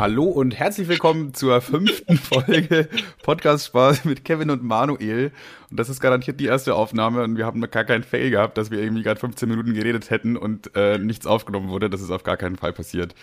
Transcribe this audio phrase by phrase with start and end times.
[0.00, 2.88] Hallo und herzlich willkommen zur fünften Folge
[3.22, 5.30] Podcast Spaß mit Kevin und Manuel.
[5.70, 8.70] Und das ist garantiert die erste Aufnahme und wir haben gar keinen Fail gehabt, dass
[8.70, 11.90] wir irgendwie gerade 15 Minuten geredet hätten und äh, nichts aufgenommen wurde.
[11.90, 13.14] Das ist auf gar keinen Fall passiert.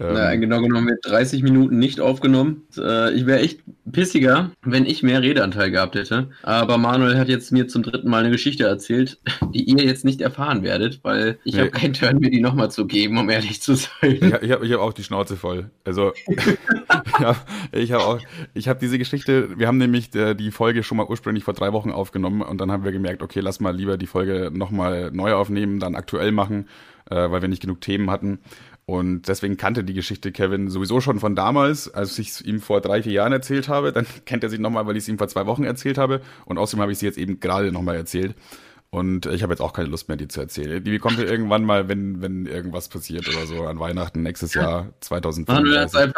[0.00, 2.62] Ähm, naja, genau genommen wird 30 Minuten nicht aufgenommen.
[2.76, 3.60] Äh, ich wäre echt
[3.90, 6.30] pissiger, wenn ich mehr Redeanteil gehabt hätte.
[6.42, 9.18] Aber Manuel hat jetzt mir zum dritten Mal eine Geschichte erzählt,
[9.54, 11.60] die ihr jetzt nicht erfahren werdet, weil ich nee.
[11.60, 14.18] habe keinen Turn, mir die nochmal zu geben, um ehrlich zu sein.
[14.20, 15.70] Ja, ich habe ich hab auch die Schnauze voll.
[15.84, 16.12] Also
[17.20, 17.36] ja,
[17.72, 18.20] ich habe auch,
[18.54, 21.72] ich habe diese Geschichte, wir haben nämlich äh, die Folge schon mal ursprünglich vor drei
[21.72, 25.32] Wochen aufgenommen und dann haben wir gemerkt, okay, lass mal lieber die Folge nochmal neu
[25.34, 26.68] aufnehmen, dann aktuell machen,
[27.10, 28.38] äh, weil wir nicht genug Themen hatten.
[28.88, 32.80] Und deswegen kannte die Geschichte Kevin sowieso schon von damals, als ich es ihm vor
[32.80, 33.92] drei, vier Jahren erzählt habe.
[33.92, 36.22] Dann kennt er sie nochmal, weil ich es ihm vor zwei Wochen erzählt habe.
[36.46, 38.34] Und außerdem habe ich sie jetzt eben gerade nochmal erzählt.
[38.88, 40.82] Und ich habe jetzt auch keine Lust mehr, die zu erzählen.
[40.82, 46.14] Die kommt irgendwann mal, wenn, wenn irgendwas passiert oder so, an Weihnachten nächstes Jahr 2035.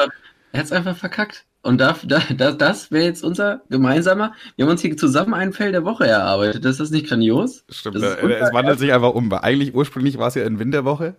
[0.52, 1.44] er hat es einfach verkackt.
[1.62, 4.32] Und da, da, da, das wäre jetzt unser gemeinsamer.
[4.56, 6.64] Wir haben uns hier zusammen einen Fell der Woche erarbeitet.
[6.64, 7.64] Ist das nicht grandios?
[7.68, 9.30] Stimmt, es wandelt sich einfach um.
[9.32, 11.16] Eigentlich ursprünglich war es ja in Winterwoche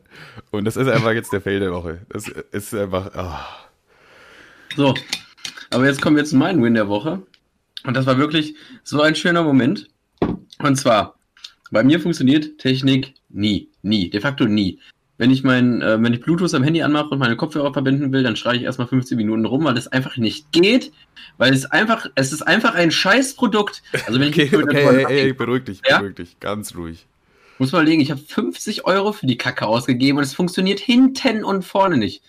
[0.49, 2.01] und das ist einfach jetzt der Fell der Woche.
[2.09, 3.11] Das ist einfach.
[3.15, 4.75] Oh.
[4.75, 4.95] So,
[5.69, 7.21] aber jetzt kommen wir zu meinem Win der Woche.
[7.83, 9.87] Und das war wirklich so ein schöner Moment.
[10.59, 11.15] Und zwar,
[11.71, 13.69] bei mir funktioniert Technik nie.
[13.81, 14.09] Nie.
[14.09, 14.79] De facto nie.
[15.21, 18.23] Wenn ich mein, äh, wenn ich Bluetooth am Handy anmache und meine Kopfhörer verbinden will,
[18.23, 20.91] dann schreie ich erstmal 15 Minuten rum, weil das einfach nicht geht.
[21.37, 23.83] Weil es einfach, es ist einfach ein Scheißprodukt.
[24.07, 25.99] Also wenn ich okay, okay, ey, ey, beruhig dich, ja?
[25.99, 27.05] beruhig dich, ganz ruhig.
[27.61, 31.43] Muss mal legen, ich habe 50 Euro für die Kacke ausgegeben und es funktioniert hinten
[31.43, 32.23] und vorne nicht.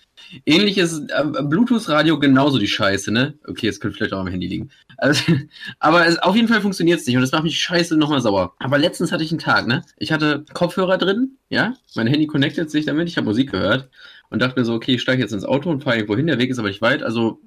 [0.45, 3.33] Ähnliches äh, Bluetooth-Radio genauso die Scheiße, ne?
[3.47, 4.69] Okay, es könnte vielleicht auch am Handy liegen.
[4.97, 5.23] Also,
[5.79, 8.53] aber es, auf jeden Fall funktioniert es nicht und das macht mich scheiße nochmal sauer.
[8.59, 9.83] Aber letztens hatte ich einen Tag, ne?
[9.97, 11.73] Ich hatte Kopfhörer drin, ja?
[11.95, 13.89] Mein Handy connectet sich damit, ich habe Musik gehört
[14.29, 16.37] und dachte mir so, okay, ich steige jetzt ins Auto und fahre irgendwo hin, der
[16.37, 17.41] Weg ist aber nicht weit, also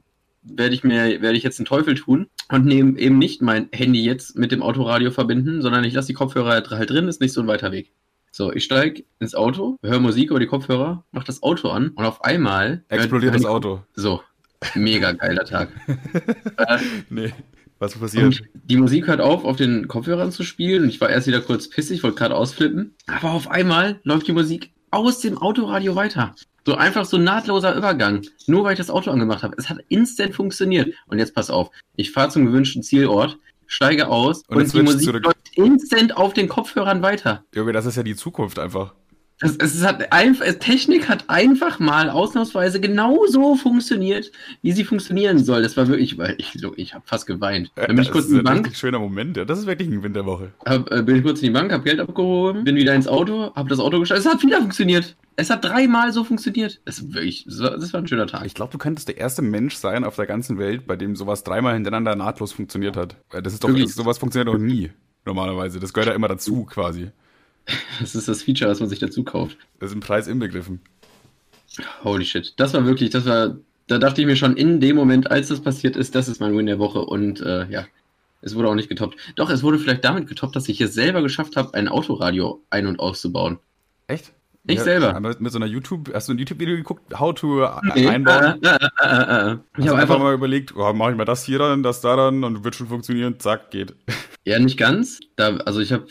[0.49, 4.05] werde ich mir, werde ich jetzt einen Teufel tun und nehme eben nicht mein Handy
[4.05, 7.41] jetzt mit dem Autoradio verbinden, sondern ich lasse die Kopfhörer halt drin, ist nicht so
[7.41, 7.93] ein weiter Weg.
[8.31, 12.05] So, ich steige ins Auto, höre Musik über die Kopfhörer, mache das Auto an und
[12.05, 13.83] auf einmal explodiert das Auto.
[13.95, 14.23] So,
[14.75, 15.71] mega geiler Tag.
[16.59, 17.33] äh, nee.
[17.79, 18.43] Was passiert?
[18.55, 20.89] die Musik hört auf, auf den Kopfhörern zu spielen.
[20.89, 22.95] Ich war erst wieder kurz pissig, wollte gerade ausflippen.
[23.07, 26.35] Aber auf einmal läuft die Musik aus dem Autoradio weiter.
[26.67, 28.23] So einfach so nahtloser Übergang.
[28.49, 29.55] Nur weil ich das Auto angemacht habe.
[29.57, 30.93] Es hat instant funktioniert.
[31.07, 31.71] Und jetzt pass auf.
[31.95, 35.25] Ich fahre zum gewünschten Zielort steige aus und, und die Musik zurück.
[35.25, 37.45] läuft instant auf den Kopfhörern weiter.
[37.55, 38.95] Junge, das ist ja die Zukunft einfach.
[39.41, 44.33] Es, es hat einfach, Technik hat einfach mal ausnahmsweise genauso funktioniert,
[44.63, 45.63] wie sie funktionieren soll.
[45.63, 47.71] Das war wirklich, weil ich, ich habe fast geweint.
[47.77, 48.69] Ja, bin ich kurz in die Bank.
[48.69, 49.45] Ein schöner Moment, ja.
[49.45, 50.53] Das ist wirklich eine Winterwoche.
[50.65, 53.55] Hab, äh, bin ich kurz in die Bank, habe Geld abgehoben, bin wieder ins Auto,
[53.55, 54.25] habe das Auto gestartet.
[54.25, 55.17] Es hat wieder funktioniert.
[55.37, 56.81] Es hat dreimal so funktioniert.
[56.87, 58.47] Das, wirklich, das, war, das war ein schöner Tag.
[58.47, 61.45] Ich glaube, du könntest der erste Mensch sein auf der ganzen Welt, bei dem sowas
[61.45, 63.17] dreimal hintereinander nahtlos funktioniert hat.
[63.31, 64.93] Das ist doch, das, sowas funktioniert doch nie,
[65.27, 65.79] normalerweise.
[65.79, 67.11] Das gehört ja immer dazu, quasi.
[68.01, 69.57] Das ist das Feature, was man sich dazu kauft.
[69.81, 70.81] Das ist im Preis inbegriffen.
[72.05, 72.55] Holy shit.
[72.57, 73.57] Das war wirklich, das war,
[73.87, 76.57] da dachte ich mir schon in dem Moment, als das passiert ist, das ist mein
[76.57, 77.87] Win der Woche und äh, ja,
[78.41, 79.17] es wurde auch nicht getoppt.
[79.35, 82.87] Doch, es wurde vielleicht damit getoppt, dass ich es selber geschafft habe, ein Autoradio ein-
[82.87, 83.59] und auszubauen.
[84.07, 84.33] Echt?
[84.69, 85.21] Ich ja, selber.
[85.21, 88.61] Mit so einer YouTube, hast du ein YouTube-Video geguckt, how to nee, einbauen?
[88.63, 89.57] Äh, äh, äh, äh.
[89.79, 92.43] Ich habe einfach mal überlegt, oh, mache ich mal das hier dann, das da dann
[92.43, 93.95] und wird schon funktionieren, zack, geht.
[94.45, 95.21] Ja, nicht ganz.
[95.37, 96.07] Da, also ich habe,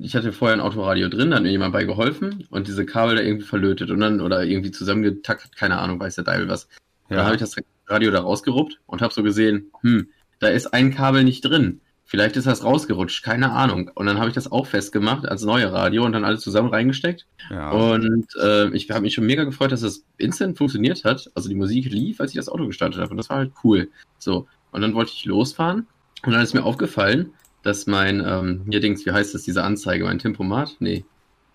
[0.00, 3.16] ich hatte vorher ein Autoradio drin, da hat mir jemand bei geholfen und diese Kabel
[3.16, 6.68] da irgendwie verlötet und dann oder irgendwie zusammengetackt, keine Ahnung, weiß der Deibel was.
[7.08, 7.16] Ja.
[7.16, 10.08] Dann habe ich das Radio da rausgeruppt und habe so gesehen, hm,
[10.38, 11.80] da ist ein Kabel nicht drin.
[12.10, 13.88] Vielleicht ist das rausgerutscht, keine Ahnung.
[13.94, 17.24] Und dann habe ich das auch festgemacht als neue Radio und dann alles zusammen reingesteckt.
[17.50, 17.70] Ja.
[17.70, 21.30] Und äh, ich habe mich schon mega gefreut, dass es instant funktioniert hat.
[21.36, 23.12] Also die Musik lief, als ich das Auto gestartet habe.
[23.12, 23.90] Und das war halt cool.
[24.18, 24.48] So.
[24.72, 25.86] Und dann wollte ich losfahren.
[26.24, 27.32] Und dann ist mir aufgefallen,
[27.62, 30.78] dass mein, ähm, hier Dings, wie heißt das, diese Anzeige, mein Tempomat?
[30.80, 31.04] Nee.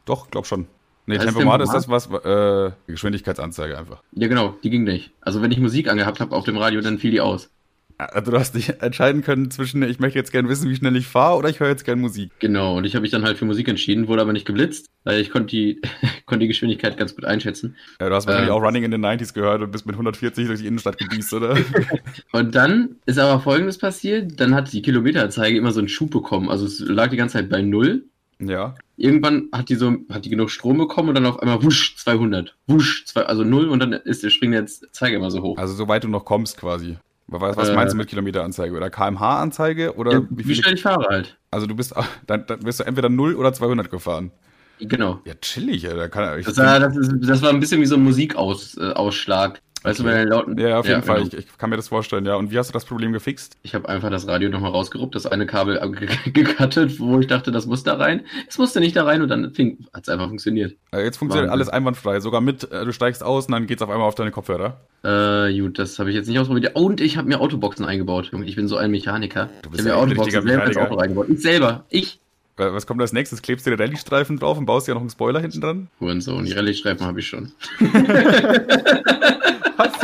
[0.05, 0.67] Doch, glaub schon.
[1.05, 4.01] Nee, also Tempomat, Tempomat ist das, was, äh, Geschwindigkeitsanzeige einfach.
[4.13, 5.11] Ja, genau, die ging nicht.
[5.19, 7.49] Also wenn ich Musik angehabt habe auf dem Radio, dann fiel die aus.
[7.97, 11.07] Also du hast dich entscheiden können zwischen, ich möchte jetzt gerne wissen, wie schnell ich
[11.07, 12.29] fahre oder ich höre jetzt gerne Musik.
[12.39, 15.21] Genau, und ich habe mich dann halt für Musik entschieden, wurde aber nicht geblitzt, weil
[15.21, 15.81] ich konnte die,
[16.25, 17.75] konnte die Geschwindigkeit ganz gut einschätzen.
[18.01, 20.47] Ja, du hast wahrscheinlich ähm, auch Running in the 90s gehört und bist mit 140
[20.47, 21.55] durch die Innenstadt gedüst, oder?
[22.33, 26.49] und dann ist aber folgendes passiert, dann hat die Kilometeranzeige immer so einen Schub bekommen,
[26.49, 28.03] also es lag die ganze Zeit bei Null.
[28.39, 28.75] Ja.
[28.97, 32.57] Irgendwann hat die so, hat die genug Strom bekommen und dann auf einmal wusch, 200,
[32.67, 35.57] wusch, zwei, also Null und dann ist, springt der Zeiger immer so hoch.
[35.57, 36.97] Also soweit du noch kommst quasi.
[37.27, 37.99] Was, was meinst du äh.
[37.99, 38.75] mit Kilometeranzeige?
[38.75, 39.95] Oder kmh-Anzeige?
[39.95, 41.37] Oder ja, wie, wie schnell ich fahre halt.
[41.51, 41.93] Also du bist,
[42.27, 44.31] dann, dann bist du entweder 0 oder 200 gefahren.
[44.79, 45.21] Genau.
[45.25, 47.95] Ja, chillig, ja, da kann das, war, das, ist, das war ein bisschen wie so
[47.95, 49.61] ein Musikausschlag.
[49.85, 50.57] Weißt du, bei den lauten.
[50.57, 51.23] Ja, auf jeden Fall.
[51.23, 51.27] genau.
[51.27, 52.35] Ich, ich kann mir das vorstellen, ja.
[52.35, 53.57] Und wie hast du das Problem gefixt?
[53.63, 55.79] Ich habe einfach das Radio nochmal rausgeruppt, das eine Kabel
[56.25, 58.21] gekattet, wo ich dachte, das muss da rein.
[58.47, 60.75] Es musste nicht da rein und dann fing, hat's einfach funktioniert.
[60.91, 61.67] Äh, Jetzt funktioniert Wahnsinn.
[61.67, 62.19] alles einwandfrei.
[62.19, 64.81] Sogar mit, äh, du steigst aus und dann geht's auf einmal auf deine Kopfhörer.
[65.03, 66.75] Äh, gut, das habe ich jetzt nicht ausprobiert.
[66.75, 68.31] Und ich habe mir Autoboxen eingebaut.
[68.45, 69.49] Ich bin so ein Mechaniker.
[69.61, 70.81] Du bist ich ja habe mir Autoboxen Mechaniker.
[70.81, 71.29] Auto reingebaut.
[71.29, 71.85] Ich selber.
[71.89, 72.19] Ich.
[72.57, 73.41] Was kommt als nächstes?
[73.41, 75.87] Klebst du dir Rallye-Streifen drauf und baust dir noch einen Spoiler hinten dran?
[75.99, 77.51] Hurensohn, die Rallye-Streifen habe ich schon.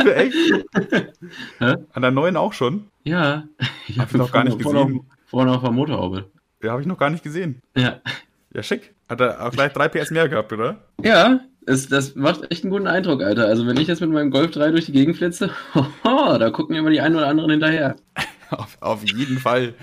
[0.04, 0.34] Du echt?
[1.58, 1.74] Hä?
[1.92, 2.88] An der neuen auch schon?
[3.04, 3.44] Ja.
[3.88, 5.10] Ich Hab ich noch gar nicht vorne, gesehen.
[5.26, 6.30] Vorne auf der Motorhaube.
[6.62, 7.60] Ja, habe ich noch gar nicht gesehen.
[7.76, 8.00] Ja.
[8.54, 8.94] Ja, schick.
[9.08, 10.84] Hat er auch gleich 3 PS mehr gehabt, oder?
[11.02, 13.46] Ja, es, das macht echt einen guten Eindruck, Alter.
[13.46, 15.88] Also wenn ich jetzt mit meinem Golf 3 durch die Gegend flitze, hoho,
[16.38, 17.96] da gucken immer die einen oder anderen hinterher.
[18.52, 19.74] Auf, auf jeden Fall.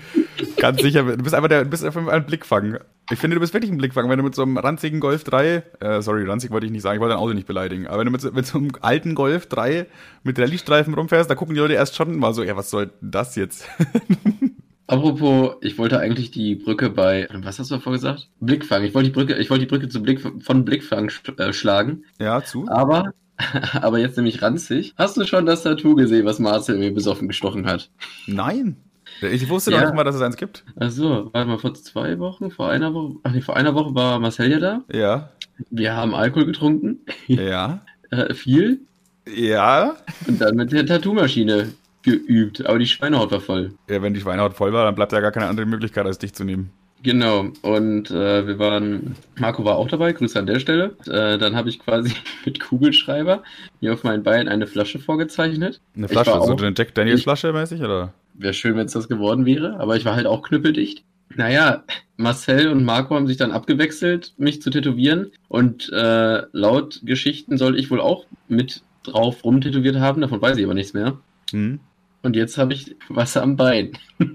[0.56, 1.02] Ganz sicher.
[1.02, 2.78] Du bist einfach der, du bist einfach ein Blickfang.
[3.10, 5.62] Ich finde, du bist wirklich ein Blickfang, wenn du mit so einem ranzigen Golf 3,
[5.80, 8.06] äh, sorry, ranzig wollte ich nicht sagen, ich wollte dein Auto nicht beleidigen, aber wenn
[8.06, 9.86] du mit, so- mit so einem alten Golf 3
[10.22, 13.34] mit Rallye-Streifen rumfährst, da gucken die Leute erst schon mal so, ja, was soll das
[13.34, 13.66] jetzt?
[14.86, 18.28] Apropos, ich wollte eigentlich die Brücke bei, was hast du davor gesagt?
[18.40, 18.82] Blickfang.
[18.82, 22.02] Ich wollte die Brücke, ich wollte die Brücke zu Blick, von Blickfang sch- äh, schlagen,
[22.18, 22.66] ja, zu?
[22.68, 23.12] aber,
[23.80, 24.94] aber jetzt nämlich ranzig.
[24.96, 27.90] Hast du schon das Tattoo gesehen, was Marcel mir besoffen gestochen hat?
[28.26, 28.76] Nein.
[29.22, 29.78] Ich wusste Ja.
[29.80, 30.64] doch nicht mal, dass es eins gibt.
[30.76, 34.18] Achso, warte mal, vor zwei Wochen, vor einer Woche, ach nee, vor einer Woche war
[34.18, 34.84] Marcel ja da.
[34.92, 35.30] Ja,
[35.70, 38.80] Wir haben Alkohol getrunken, ja, äh, viel,
[39.28, 39.96] ja.
[40.26, 41.72] und dann mit der Tattoo-Maschine
[42.02, 43.74] geübt, aber die Schweinehaut war voll.
[43.90, 46.32] Ja, wenn die Schweinehaut voll war, dann bleibt ja gar keine andere Möglichkeit, als dich
[46.32, 46.70] zu nehmen.
[47.02, 50.96] Genau, und äh, wir waren, Marco war auch dabei, Grüße an der Stelle.
[51.06, 52.12] Äh, dann habe ich quasi
[52.44, 53.42] mit Kugelschreiber
[53.80, 55.80] mir auf mein Bein eine Flasche vorgezeichnet.
[55.96, 58.12] Eine Flasche, so auch- eine Jack Daniels Flasche mäßig, oder?
[58.34, 61.02] Wäre schön, wenn es das geworden wäre, aber ich war halt auch knüppeldicht.
[61.36, 61.84] Naja,
[62.16, 65.30] Marcel und Marco haben sich dann abgewechselt, mich zu tätowieren.
[65.48, 70.64] Und äh, laut Geschichten soll ich wohl auch mit drauf rumtätowiert haben, davon weiß ich
[70.64, 71.18] aber nichts mehr.
[71.52, 71.80] Hm.
[72.22, 73.92] Und jetzt habe ich Wasser am Bein.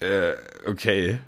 [0.00, 0.32] Äh,
[0.68, 1.18] okay.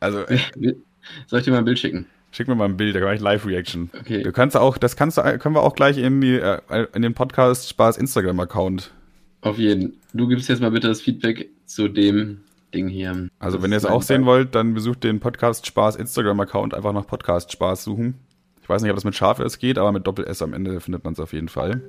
[0.00, 0.24] Also,
[1.26, 2.06] Soll ich dir mal ein Bild schicken?
[2.32, 3.90] schick mir mal ein Bild, da mache ich Live-Reaction.
[3.98, 4.22] Okay.
[4.22, 7.14] Du kannst auch, das kannst du, können wir auch gleich in, die, äh, in den
[7.14, 8.92] Podcast Spaß Instagram-Account.
[9.40, 9.98] Auf jeden.
[10.12, 12.40] Du gibst jetzt mal bitte das Feedback zu dem
[12.74, 13.28] Ding hier.
[13.38, 16.92] Also Das wenn ihr es auch sehen wollt, dann besucht den Podcast Spaß Instagram-Account, einfach
[16.92, 18.14] nach Podcast Spaß suchen.
[18.62, 20.80] Ich weiß nicht, ob das mit scharf S geht, aber mit Doppel S am Ende
[20.80, 21.80] findet man es auf jeden Fall.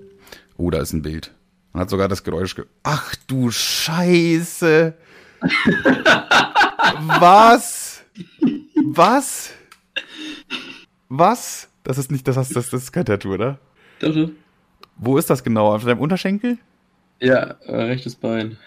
[0.57, 1.31] Oh, da ist ein Bild.
[1.73, 4.93] Man hat sogar das Geräusch ge Ach du Scheiße!
[7.19, 7.90] Was?
[8.75, 9.53] Was?
[11.09, 11.69] Was?
[11.83, 13.59] Das ist nicht, das, das, das ist kein Tattoo, oder?
[13.99, 14.29] Doch, doch.
[14.97, 15.73] Wo ist das genau?
[15.73, 16.57] Auf deinem Unterschenkel?
[17.19, 18.57] Ja, äh, rechtes Bein.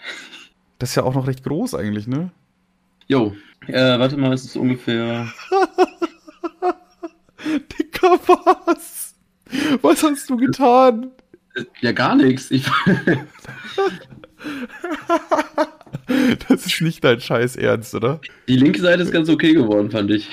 [0.79, 2.31] Das ist ja auch noch recht groß eigentlich, ne?
[3.07, 3.35] Jo.
[3.67, 5.31] Äh, warte mal, es ist ungefähr.
[7.45, 9.15] Dicker, was?
[9.81, 11.11] Was hast du getan?
[11.79, 12.51] Ja, gar nichts.
[12.51, 12.65] Ich,
[16.55, 18.21] Das ist nicht dein Scheiß Ernst, oder?
[18.47, 20.29] die linke Seite ist ganz okay geworden, fand ich.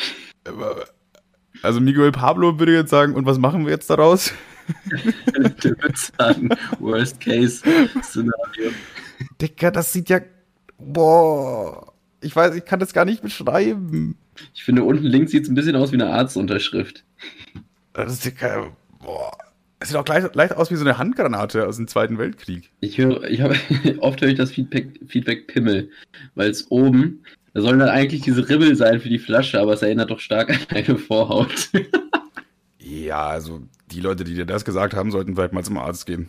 [1.63, 4.33] Also Miguel Pablo würde jetzt sagen, und was machen wir jetzt daraus?
[5.37, 6.49] Der würde sagen,
[6.79, 7.65] Worst Case
[8.05, 8.71] Szenario.
[9.41, 10.21] Dicker, das sieht ja.
[10.79, 11.93] Boah.
[12.21, 14.17] Ich weiß, ich kann das gar nicht beschreiben.
[14.55, 17.03] Ich finde, unten links sieht es ein bisschen aus wie eine Arztunterschrift.
[17.95, 18.77] Das ist Dicker.
[19.01, 19.37] Boah.
[19.83, 22.71] Es sieht auch gleich, leicht aus wie so eine Handgranate aus dem Zweiten Weltkrieg.
[22.81, 23.57] Ich höre, ich habe,
[23.99, 25.91] oft höre ich das Feedback, Feedback Pimmel,
[26.35, 29.83] weil es oben, da sollen dann eigentlich diese Ribbel sein für die Flasche, aber es
[29.83, 31.69] erinnert doch stark an eine Vorhaut.
[32.79, 36.29] Ja, also die Leute, die dir das gesagt haben, sollten vielleicht mal zum Arzt gehen.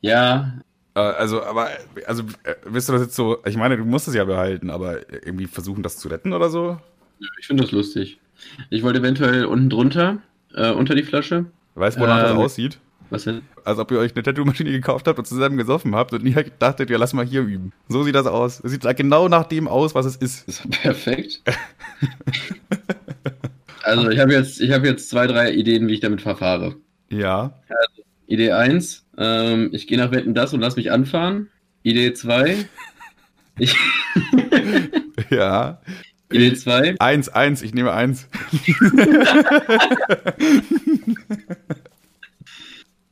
[0.00, 0.52] ja,
[0.94, 1.68] Äh, also, aber,
[2.06, 5.10] also, äh, willst du das jetzt so, ich meine, du musst es ja behalten, aber
[5.24, 6.78] irgendwie versuchen, das zu retten oder so?
[7.40, 8.18] ich finde das lustig.
[8.68, 10.18] Ich wollte eventuell unten drunter,
[10.54, 11.46] äh, unter die Flasche.
[11.76, 12.38] Weißt du, wonach das Ähm.
[12.38, 12.78] aussieht?
[13.12, 13.42] Was denn?
[13.64, 16.88] Als ob ihr euch eine Tattoo-Maschine gekauft habt und zusammen gesoffen habt und ihr dachtet,
[16.88, 17.72] ja, lass mal hier üben.
[17.88, 18.60] So sieht das aus.
[18.64, 20.48] Es sieht genau nach dem aus, was es ist.
[20.48, 21.42] Das ist perfekt.
[23.82, 26.76] also ich habe jetzt, ich habe jetzt zwei, drei Ideen, wie ich damit verfahre.
[27.10, 27.60] Ja.
[28.26, 31.50] Idee 1, ähm, ich gehe nach Wetten das und lass mich anfahren.
[31.82, 32.64] Idee 2,
[33.58, 33.76] ich,
[35.30, 35.82] Ja.
[36.32, 38.26] Idee 2, Eins, eins, ich nehme eins.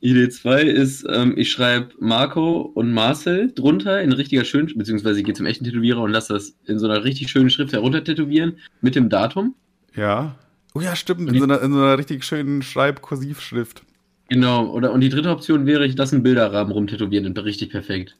[0.01, 5.25] Idee 2 ist, ähm, ich schreibe Marco und Marcel drunter in richtiger schön, beziehungsweise ich
[5.25, 8.57] gehe zum echten Tätowierer und lasse das in so einer richtig schönen Schrift herunter tätowieren
[8.81, 9.55] mit dem Datum.
[9.95, 10.35] Ja.
[10.73, 13.83] Oh ja, stimmt, in so einer, in so einer richtig schönen Schreib-Kursivschrift.
[14.29, 18.17] Genau, oder und die dritte Option wäre, ich lasse einen Bilderrahmen rumtätowieren und richtig perfekt.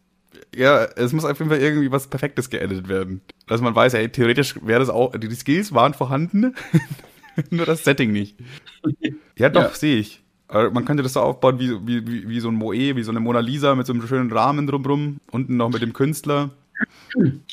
[0.56, 3.22] Ja, es muss auf jeden Fall irgendwie was Perfektes geeditet werden.
[3.48, 6.54] Dass man weiß, ey, theoretisch wäre das auch, die Skills waren vorhanden,
[7.50, 8.38] nur das Setting nicht.
[9.38, 9.70] Ja, doch, Ja.
[9.74, 10.21] sehe ich.
[10.52, 13.40] Man könnte das so aufbauen wie, wie, wie, so ein Moe, wie so eine Mona
[13.40, 15.18] Lisa mit so einem schönen Rahmen drumrum.
[15.32, 16.50] Unten noch mit dem Künstler.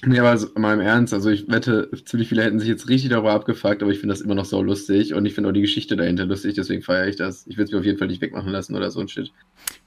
[0.04, 3.10] Nee, aber also, mal im Ernst, also ich wette, ziemlich viele hätten sich jetzt richtig
[3.10, 5.60] darüber abgefuckt, aber ich finde das immer noch so lustig und ich finde auch die
[5.60, 7.46] Geschichte dahinter lustig, deswegen feiere ich das.
[7.46, 9.32] Ich will es mir auf jeden Fall nicht wegmachen lassen oder so ein Shit.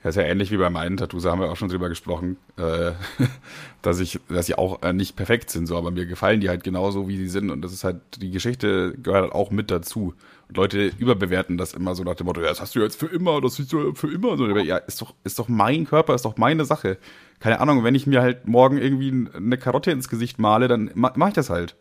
[0.04, 2.38] Ja, ist ja ähnlich wie bei meinen Tattoos, da haben wir auch schon drüber gesprochen,
[2.58, 2.92] äh,
[3.82, 6.64] dass ich, dass sie auch äh, nicht perfekt sind, so, aber mir gefallen die halt
[6.64, 10.14] genauso, wie sie sind und das ist halt, die Geschichte gehört halt auch mit dazu.
[10.54, 13.42] Leute überbewerten das immer so nach dem Motto, ja, das hast du jetzt für immer,
[13.42, 14.38] das ist ja für immer.
[14.38, 16.98] So, ja, ist doch, ist doch mein Körper, ist doch meine Sache.
[17.40, 21.12] Keine Ahnung, wenn ich mir halt morgen irgendwie eine Karotte ins Gesicht male, dann ma
[21.16, 21.76] mache ich das halt.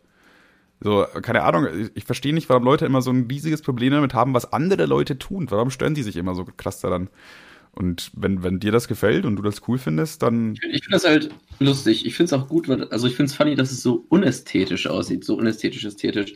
[0.83, 4.33] So, keine Ahnung, ich, verstehe nicht, warum Leute immer so ein riesiges Problem damit haben,
[4.33, 5.51] was andere Leute tun.
[5.51, 7.09] Warum stören die sich immer so krass daran?
[7.73, 10.55] Und wenn, wenn dir das gefällt und du das cool findest, dann.
[10.71, 12.05] Ich finde das halt lustig.
[12.05, 15.23] Ich finde es auch gut, also ich finde es funny, dass es so unästhetisch aussieht,
[15.23, 16.33] so unästhetisch ästhetisch.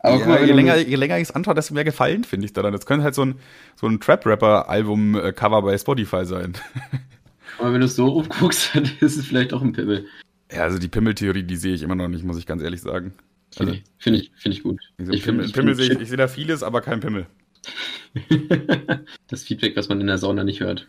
[0.00, 2.52] Aber ja, mal, je, länger, je länger ich es anschaue, desto mehr gefallen finde ich
[2.52, 2.72] daran.
[2.72, 3.36] Das könnte halt so ein,
[3.74, 6.54] so ein Trap-Rapper-Album-Cover bei Spotify sein.
[7.58, 10.06] Aber wenn du es so rumguckst, dann ist es vielleicht auch ein Pimmel.
[10.52, 13.12] Ja, also die Pimmeltheorie, die sehe ich immer noch nicht, muss ich ganz ehrlich sagen.
[13.58, 14.80] Also, Finde ich, find ich gut.
[14.98, 17.26] Ich, ich, Pimmel, Pimmel sehe ich, ich sehe da vieles, aber kein Pimmel.
[19.26, 20.86] das Feedback, was man in der Sauna nicht hört.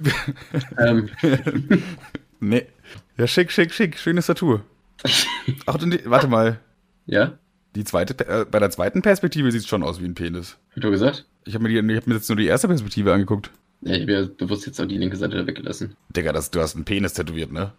[0.77, 1.09] ähm.
[2.39, 2.67] Nee.
[3.17, 3.97] Ja, schick, schick, schick.
[3.97, 4.59] Schönes Tattoo.
[5.65, 6.59] Ach, die, warte mal.
[7.05, 7.37] Ja?
[7.75, 10.57] Die zweite, äh, bei der zweiten Perspektive sieht es schon aus wie ein Penis.
[10.75, 11.25] Hast du gesagt?
[11.45, 13.51] Ich habe mir, hab mir jetzt nur die erste Perspektive angeguckt.
[13.81, 15.95] Ja, ich habe ja bewusst jetzt auch die linke Seite da weggelassen.
[16.15, 17.71] Digga, das, du hast einen Penis tätowiert, ne?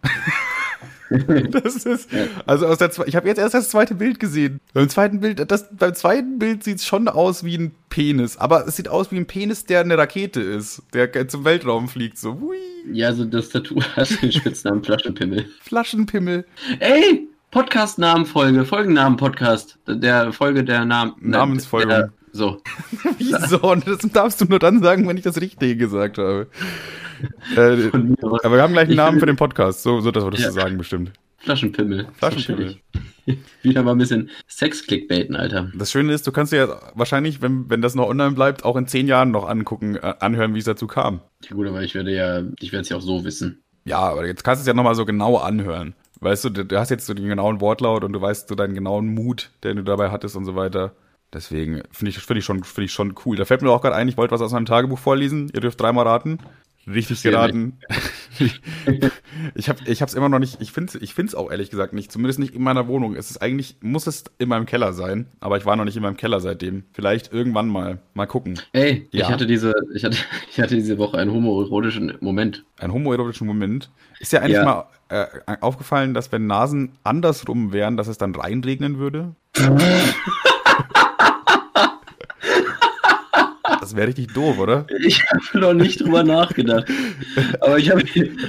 [1.51, 2.09] das ist,
[2.45, 4.59] also aus der, ich habe jetzt erst das zweite Bild gesehen.
[4.73, 8.65] Beim zweiten Bild, das, beim zweiten Bild sieht es schon aus wie ein Penis, aber
[8.65, 12.39] es sieht aus wie ein Penis, der eine Rakete ist, der zum Weltraum fliegt, so.
[12.39, 12.57] Hui.
[12.91, 15.45] Ja, also das Tattoo hat den Spitznamen Flaschenpimmel.
[15.61, 16.45] Flaschenpimmel.
[16.79, 21.15] Ey, Podcast-Namenfolge, Folgennamen-Podcast, der Folge der Namen.
[21.19, 21.87] Namensfolge.
[21.87, 22.61] Der, so.
[23.17, 23.75] Wieso?
[23.75, 26.47] Das darfst du nur dann sagen, wenn ich das Richtige gesagt habe.
[27.57, 27.89] äh,
[28.21, 30.49] aber wir haben gleich einen Namen für den Podcast, so, so das würdest ja.
[30.49, 31.11] du sagen, bestimmt.
[31.39, 32.07] Flaschenpimmel.
[32.13, 32.77] Flaschenpimmel.
[33.63, 35.71] Wieder mal ein bisschen Sex-Clickbaiten, Alter.
[35.75, 38.77] Das Schöne ist, du kannst dir ja wahrscheinlich, wenn, wenn das noch online bleibt, auch
[38.77, 41.19] in zehn Jahren noch angucken, äh, anhören, wie es dazu kam.
[41.49, 43.61] Ja, gut, aber ich werde ja, ich werde es ja auch so wissen.
[43.83, 45.95] Ja, aber jetzt kannst du es ja nochmal so genau anhören.
[46.21, 49.07] Weißt du, du hast jetzt so den genauen Wortlaut und du weißt so deinen genauen
[49.13, 50.93] Mut, den du dabei hattest und so weiter.
[51.33, 53.37] Deswegen finde ich, finde ich, schon, finde ich schon cool.
[53.37, 55.49] Da fällt mir auch gerade ein, ich wollte was aus meinem Tagebuch vorlesen.
[55.53, 56.39] Ihr dürft dreimal raten.
[56.85, 57.79] Richtig geraten.
[59.55, 62.11] ich habe ich hab's immer noch nicht, ich finde ich find's auch ehrlich gesagt nicht,
[62.11, 63.15] zumindest nicht in meiner Wohnung.
[63.15, 66.03] Es ist eigentlich, muss es in meinem Keller sein, aber ich war noch nicht in
[66.03, 66.83] meinem Keller seitdem.
[66.93, 67.99] Vielleicht irgendwann mal.
[68.13, 68.59] Mal gucken.
[68.73, 69.25] Ey, ja.
[69.25, 70.17] ich hatte diese, ich hatte,
[70.51, 72.63] ich hatte diese Woche einen homoerotischen Moment.
[72.79, 73.89] Einen homoerotischen Moment?
[74.19, 74.63] Ist ja eigentlich ja.
[74.63, 79.35] mal äh, aufgefallen, dass wenn Nasen andersrum wären, dass es dann reinregnen würde?
[83.81, 84.85] Das wäre richtig doof, oder?
[84.99, 86.85] Ich habe noch nicht drüber nachgedacht.
[87.59, 88.03] Aber ich habe,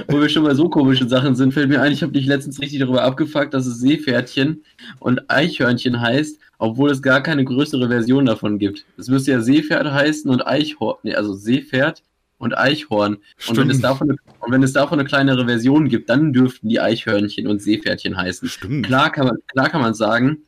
[0.07, 2.61] wo wir schon mal so komische Sachen sind, fällt mir ein, ich habe dich letztens
[2.61, 4.63] richtig darüber abgefuckt, dass es Seepferdchen
[4.99, 8.85] und Eichhörnchen heißt, obwohl es gar keine größere Version davon gibt.
[8.97, 12.03] Es müsste ja Seepferd heißen und Eichhorn, nee, also Seepferd
[12.37, 13.17] und Eichhorn.
[13.47, 16.69] Und wenn, es davon eine, und wenn es davon eine kleinere Version gibt, dann dürften
[16.69, 18.47] die Eichhörnchen und Seepferdchen heißen.
[18.47, 18.85] Stimmt.
[18.85, 20.43] Klar kann man, klar kann man sagen,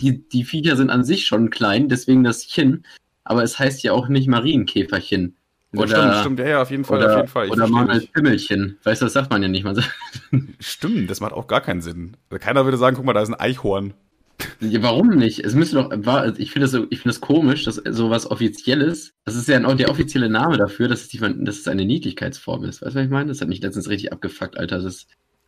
[0.00, 2.84] die, die Viecher sind an sich schon klein, deswegen das Chin
[3.24, 5.36] aber es heißt ja auch nicht Marienkäferchen.
[5.74, 7.46] Oder, stimmt, stimmt, ja, ja, auf jeden Fall, oder, auf jeden Fall.
[7.46, 8.78] Ich oder Manuel Pimmelchen.
[8.82, 9.64] Weißt du, das sagt man ja nicht.
[9.64, 9.82] Man
[10.60, 12.16] stimmt, das macht auch gar keinen Sinn.
[12.28, 13.94] Keiner würde sagen, guck mal, da ist ein Eichhorn.
[14.60, 15.38] Ja, warum nicht?
[15.38, 15.90] Es müsste doch,
[16.36, 19.88] ich finde das, so, find das komisch, dass sowas Offizielles, das ist ja auch der
[19.88, 22.82] offizielle Name dafür, dass es, die, dass es eine Niedlichkeitsform ist.
[22.82, 23.28] Weißt du, was ich meine?
[23.28, 24.82] Das hat mich letztens richtig abgefuckt, Alter.
[24.82, 25.06] Das,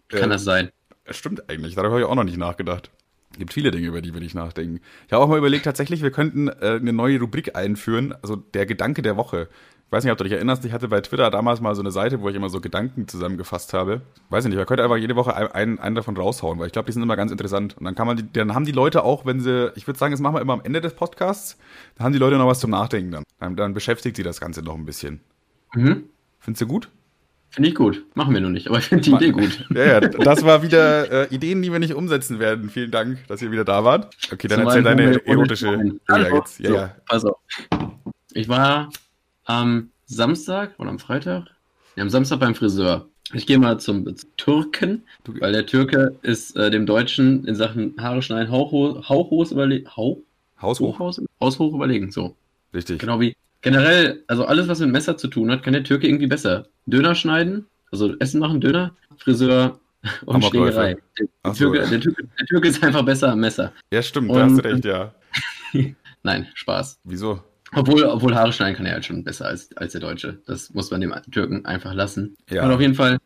[0.08, 0.70] kann äh, das sein?
[1.10, 2.90] Stimmt eigentlich, darüber habe ich auch noch nicht nachgedacht
[3.38, 4.80] gibt viele Dinge, über die wir nicht nachdenken.
[5.06, 8.66] Ich habe auch mal überlegt, tatsächlich, wir könnten äh, eine neue Rubrik einführen, also der
[8.66, 9.48] Gedanke der Woche.
[9.86, 11.92] Ich weiß nicht, ob du dich erinnerst, ich hatte bei Twitter damals mal so eine
[11.92, 14.00] Seite, wo ich immer so Gedanken zusammengefasst habe.
[14.30, 16.86] Weiß ich nicht, man könnte einfach jede Woche einen, einen davon raushauen, weil ich glaube,
[16.86, 17.76] die sind immer ganz interessant.
[17.78, 20.12] Und dann kann man die, dann haben die Leute auch, wenn sie, ich würde sagen,
[20.12, 21.58] das machen wir immer am Ende des Podcasts,
[21.96, 23.24] dann haben die Leute noch was zum Nachdenken dann.
[23.38, 25.20] Dann, dann beschäftigt sie das Ganze noch ein bisschen.
[25.74, 26.04] Mhm.
[26.40, 26.88] Findest du gut?
[27.54, 28.04] Finde ich gut.
[28.14, 29.64] Machen wir noch nicht, aber ich finde die Idee gut.
[29.74, 32.68] Ja, ja, das war wieder äh, Ideen, die wir nicht umsetzen werden.
[32.68, 34.12] Vielen Dank, dass ihr wieder da wart.
[34.32, 36.00] Okay, dann erzähl deine erotische.
[36.08, 36.58] Jetzt.
[36.58, 36.96] Ja, so, ja.
[37.08, 37.36] Auf.
[38.32, 38.90] Ich war
[39.44, 41.44] am Samstag oder am Freitag?
[41.94, 43.06] Ja, am Samstag beim Friseur.
[43.32, 47.94] Ich gehe mal zum, zum Türken, weil der Türke ist äh, dem Deutschen in Sachen
[48.00, 49.88] Haare schneiden hauchhoch, hauchhoch überlegen.
[49.96, 50.18] Hauch?
[50.60, 50.98] Haushoch?
[51.40, 52.34] Haushoch überlegen, so.
[52.74, 52.98] Richtig.
[52.98, 56.26] Genau wie Generell, also alles, was mit Messer zu tun hat, kann der Türke irgendwie
[56.26, 56.66] besser.
[56.84, 59.80] Döner schneiden, also Essen machen, Döner, Friseur
[60.26, 60.98] und Schlägerei.
[61.18, 61.64] Der, so.
[61.64, 63.72] Türke, der, Türke, der, Türke, ist einfach besser am Messer.
[63.90, 65.14] Ja, stimmt, und, da hast du recht, ja.
[66.22, 67.00] Nein, Spaß.
[67.04, 67.42] Wieso?
[67.74, 70.42] Obwohl, obwohl Haare schneiden kann er halt schon besser als, als der Deutsche.
[70.46, 72.36] Das muss man dem Türken einfach lassen.
[72.50, 72.64] Ja.
[72.66, 73.18] Und auf jeden Fall,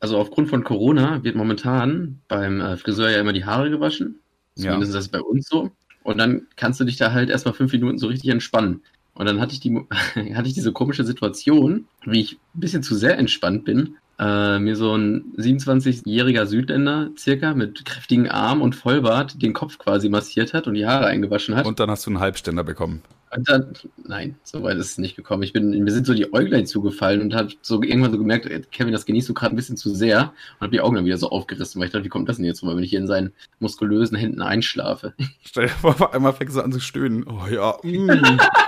[0.00, 4.20] also aufgrund von Corona wird momentan beim äh, Friseur ja immer die Haare gewaschen.
[4.56, 4.72] Ja.
[4.72, 5.70] Zumindest ist das bei uns so.
[6.04, 8.82] Und dann kannst du dich da halt erstmal fünf Minuten so richtig entspannen.
[9.18, 9.76] Und dann hatte ich, die,
[10.34, 13.96] hatte ich diese komische Situation, wie ich ein bisschen zu sehr entspannt bin.
[14.16, 20.08] Äh, mir so ein 27-jähriger Südländer, circa, mit kräftigen Armen und Vollbart, den Kopf quasi
[20.08, 21.66] massiert hat und die Haare eingewaschen hat.
[21.66, 23.02] Und dann hast du einen Halbständer bekommen.
[23.34, 23.72] Und dann,
[24.04, 25.42] nein, so weit ist es nicht gekommen.
[25.42, 28.62] Ich bin, mir sind so die Äuglein zugefallen und habe so irgendwann so gemerkt, ey,
[28.70, 31.18] Kevin, das genießt du gerade ein bisschen zu sehr und habe die Augen dann wieder
[31.18, 33.06] so aufgerissen, weil ich dachte, wie kommt das denn jetzt rüber, wenn ich hier in
[33.06, 35.12] seinen muskulösen Händen einschlafe?
[35.44, 37.26] Stell dir vor, auf einmal fängst du an zu stöhnen.
[37.26, 37.76] Oh ja.
[37.82, 38.38] Mm.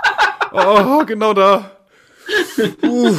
[0.51, 1.71] Oh, genau da.
[2.83, 3.15] Uh.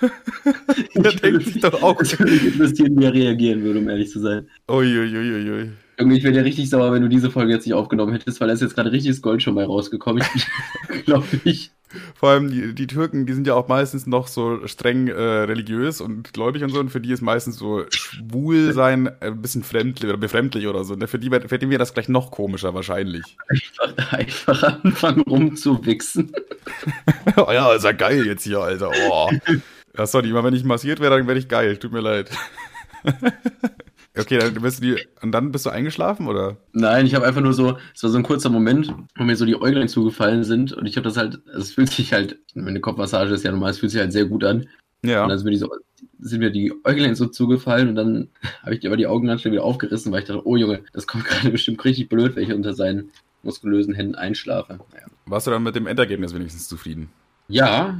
[0.94, 2.00] Der denkt sich doch auch.
[2.00, 4.48] Es würde mich interessieren, wie er reagieren würde, um ehrlich zu sein.
[4.68, 5.70] Uiuiuiui.
[5.96, 8.48] Irgendwie, ich wäre ja richtig sauer, wenn du diese Folge jetzt nicht aufgenommen hättest, weil
[8.48, 10.22] da ist jetzt gerade richtiges Gold schon mal rausgekommen.
[10.34, 11.72] Ich glaube ich.
[12.14, 16.00] Vor allem die, die Türken, die sind ja auch meistens noch so streng äh, religiös
[16.00, 16.80] und gläubig und so.
[16.80, 20.94] Und für die ist meistens so schwul sein ein bisschen fremdlich oder befremdlich oder so.
[20.94, 23.36] Und für die, für die wäre das gleich noch komischer wahrscheinlich.
[23.48, 26.32] Einfach, einfach anfangen rumzuwichsen.
[27.36, 28.90] oh ja, ist ja geil jetzt hier, Alter.
[29.10, 29.30] Oh.
[29.96, 31.76] Ja, sorry, immer wenn ich massiert wäre, dann wäre ich geil.
[31.76, 32.30] Tut mir leid.
[34.18, 36.56] okay, dann bist du die, und dann bist du eingeschlafen, oder?
[36.72, 39.44] Nein, ich habe einfach nur so, es war so ein kurzer Moment, wo mir so
[39.44, 43.32] die Äuglein zugefallen sind und ich habe das halt, es fühlt sich halt, meine Kopfmassage
[43.32, 44.68] ist ja normal, es fühlt sich halt sehr gut an.
[45.04, 45.22] Ja.
[45.22, 45.70] Und dann sind mir, die so,
[46.18, 48.28] sind mir die Äuglein so zugefallen und dann
[48.62, 51.06] habe ich aber die Augen ganz schnell wieder aufgerissen, weil ich dachte, oh Junge, das
[51.06, 53.10] kommt gerade bestimmt richtig blöd, wenn ich unter seinen
[53.42, 54.78] muskulösen Händen einschlafe.
[54.92, 55.06] Naja.
[55.26, 57.10] Warst du dann mit dem Endergebnis wenigstens zufrieden?
[57.48, 57.98] Ja,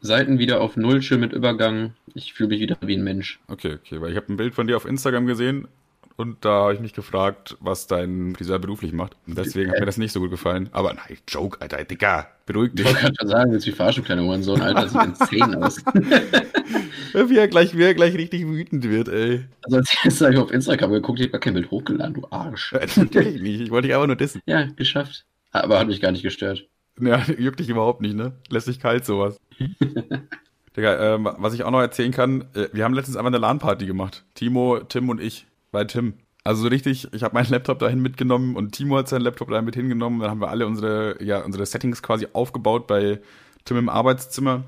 [0.00, 1.92] Seiten wieder auf Null, schön mit Übergang.
[2.14, 3.38] Ich fühle mich wieder wie ein Mensch.
[3.48, 5.68] Okay, okay, weil ich habe ein Bild von dir auf Instagram gesehen
[6.16, 9.16] und da habe ich mich gefragt, was dein Friseur beruflich macht.
[9.26, 10.68] Und deswegen hat mir das nicht so gut gefallen.
[10.72, 12.86] Aber nein, Joke, Alter, Digga, beruhig Ich dich.
[12.86, 15.82] wollte gerade schon sagen, du mich verarschen, kleiner Hurensohn, Alter, sieht in Zähnen aus.
[17.12, 19.44] Wie er gleich, wie er gleich richtig wütend wird, ey.
[19.64, 22.26] Also als erstes habe ich auf Instagram geguckt, ich habe gar kein Bild hochgeladen, du
[22.30, 22.72] Arsch.
[22.96, 24.40] Natürlich nicht, ich wollte dich einfach nur dissen.
[24.46, 25.24] Ja, geschafft.
[25.50, 26.68] Aber hat mich gar nicht gestört.
[27.06, 28.32] Ja, juckt dich überhaupt nicht, ne?
[28.48, 29.40] Lässt sich kalt sowas.
[30.76, 33.86] Digga, ähm, was ich auch noch erzählen kann, äh, wir haben letztens einfach eine LAN-Party
[33.86, 34.24] gemacht.
[34.34, 35.46] Timo, Tim und ich.
[35.72, 36.14] Bei Tim.
[36.44, 39.64] Also so richtig, ich habe meinen Laptop dahin mitgenommen und Timo hat seinen Laptop dahin
[39.64, 40.20] mit hingenommen.
[40.20, 43.20] Dann haben wir alle unsere, ja, unsere Settings quasi aufgebaut bei
[43.64, 44.64] Tim im Arbeitszimmer.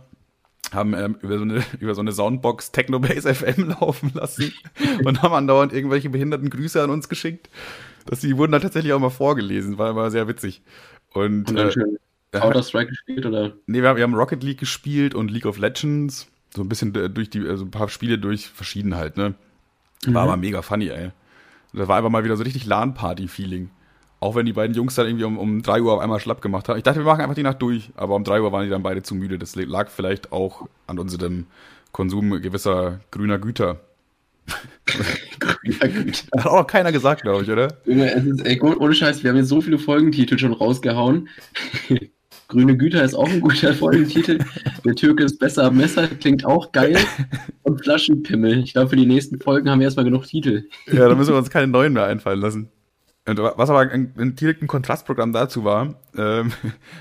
[0.73, 4.53] Haben ähm, über, so eine, über so eine Soundbox Technobase FM laufen lassen
[5.05, 7.49] und haben andauernd irgendwelche behinderten Grüße an uns geschickt.
[8.07, 10.63] Das, die wurden dann tatsächlich auch mal vorgelesen, war immer sehr witzig.
[11.15, 11.85] Und, Und äh,
[12.41, 13.53] Counter-Strike gespielt oder?
[13.67, 16.29] Nee, wir haben, wir haben Rocket League gespielt und League of Legends.
[16.55, 19.35] So ein bisschen äh, durch die, also ein paar Spiele durch verschieden halt, ne?
[20.07, 20.31] War Mhm.
[20.31, 21.11] aber mega funny, ey.
[21.73, 23.71] Das war einfach mal wieder so richtig LAN-Party-Feeling.
[24.21, 26.69] Auch wenn die beiden Jungs dann irgendwie um, um 3 Uhr auf einmal schlapp gemacht
[26.69, 26.77] haben.
[26.77, 28.83] Ich dachte, wir machen einfach die Nacht durch, aber um 3 Uhr waren die dann
[28.83, 29.39] beide zu müde.
[29.39, 31.47] Das lag vielleicht auch an unserem
[31.93, 33.81] Konsum gewisser grüner Güter.
[35.65, 36.25] Ja, gut.
[36.37, 37.79] Hat auch noch keiner gesagt, glaube ich, oder?
[37.87, 41.29] Junge, es ist, ey, ohne Scheiß, wir haben jetzt so viele Folgentitel schon rausgehauen.
[42.53, 44.39] Grüne Güter ist auch ein guter Folgentitel.
[44.85, 46.99] Der Türke ist besser am Messer, klingt auch geil.
[47.63, 48.63] Und Flaschenpimmel.
[48.63, 50.65] Ich glaube, für die nächsten Folgen haben wir erstmal genug Titel.
[50.87, 52.69] Ja, da müssen wir uns keine neuen mehr einfallen lassen.
[53.27, 56.53] Und was aber ein, ein direkt ein Kontrastprogramm dazu war, ähm,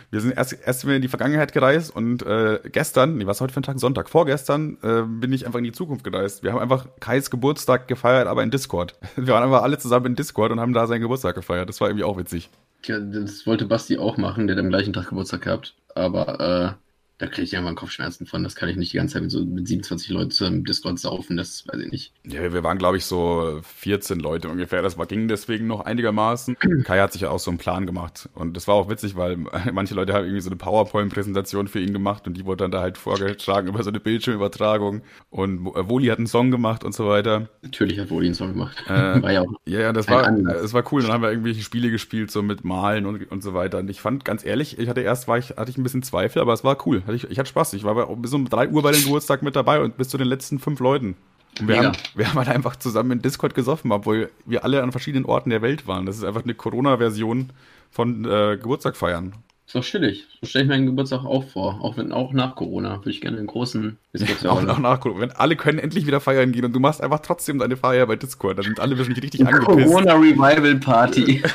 [0.10, 3.60] wir sind erst, erst in die Vergangenheit gereist und äh, gestern, nee, was heute für
[3.60, 3.80] ein Tag?
[3.80, 6.44] Sonntag, vorgestern äh, bin ich einfach in die Zukunft gereist.
[6.44, 8.96] Wir haben einfach Kais Geburtstag gefeiert, aber in Discord.
[9.18, 11.68] Wir waren einfach alle zusammen in Discord und haben da seinen Geburtstag gefeiert.
[11.68, 12.50] Das war irgendwie auch witzig.
[12.88, 15.76] Das wollte Basti auch machen, der hat am gleichen Tag Geburtstag gehabt.
[15.96, 16.91] Aber äh,
[17.22, 18.44] da kriege ich irgendwann Kopfschmerzen von.
[18.44, 21.38] Das kann ich nicht die ganze Zeit mit so mit 27 Leuten im Discord saufen.
[21.38, 22.14] Das weiß ich nicht.
[22.26, 24.82] Ja, wir waren, glaube ich, so 14 Leute ungefähr.
[24.82, 26.58] Das war, ging deswegen noch einigermaßen.
[26.84, 28.28] Kai hat sich ja auch so einen Plan gemacht.
[28.34, 29.38] Und das war auch witzig, weil
[29.72, 32.82] manche Leute haben irgendwie so eine PowerPoint-Präsentation für ihn gemacht und die wurde dann da
[32.82, 35.04] halt vorgetragen über so eine Bildschirmübertragung.
[35.30, 37.50] Und äh, Woli hat einen Song gemacht und so weiter.
[37.62, 38.84] Natürlich hat Woli einen Song gemacht.
[38.88, 39.54] Äh, War ja auch.
[39.68, 41.04] Ja, ja, das war, das war cool.
[41.04, 43.78] Dann haben wir irgendwelche Spiele gespielt, so mit Malen und, und so weiter.
[43.78, 46.42] Und ich fand, ganz ehrlich, ich hatte erst, war ich, hatte ich ein bisschen Zweifel,
[46.42, 47.04] aber es war cool.
[47.12, 47.74] Hatte ich, ich hatte Spaß.
[47.74, 50.18] Ich war bei, bis um 3 Uhr bei dem Geburtstag mit dabei und bis zu
[50.18, 51.16] den letzten fünf Leuten.
[51.60, 51.88] Und wir Mega.
[51.88, 55.50] haben, wir haben halt einfach zusammen in Discord gesoffen, obwohl wir alle an verschiedenen Orten
[55.50, 56.06] der Welt waren.
[56.06, 57.52] Das ist einfach eine Corona-Version
[57.92, 59.34] von äh, Geburtstag feiern.
[59.72, 60.28] Ist doch chillig.
[60.42, 61.80] So stelle ich meinen Geburtstag auch vor.
[61.82, 62.98] Auch wenn auch nach Corona.
[62.98, 65.22] Würde ich gerne einen großen Discord Auch, auch nach Corona.
[65.22, 68.18] Wenn alle können endlich wieder feiern gehen und du machst einfach trotzdem deine Feier bei
[68.18, 69.88] Discord, dann sind alle wahrscheinlich richtig angepisst.
[69.88, 71.42] Corona Revival Party.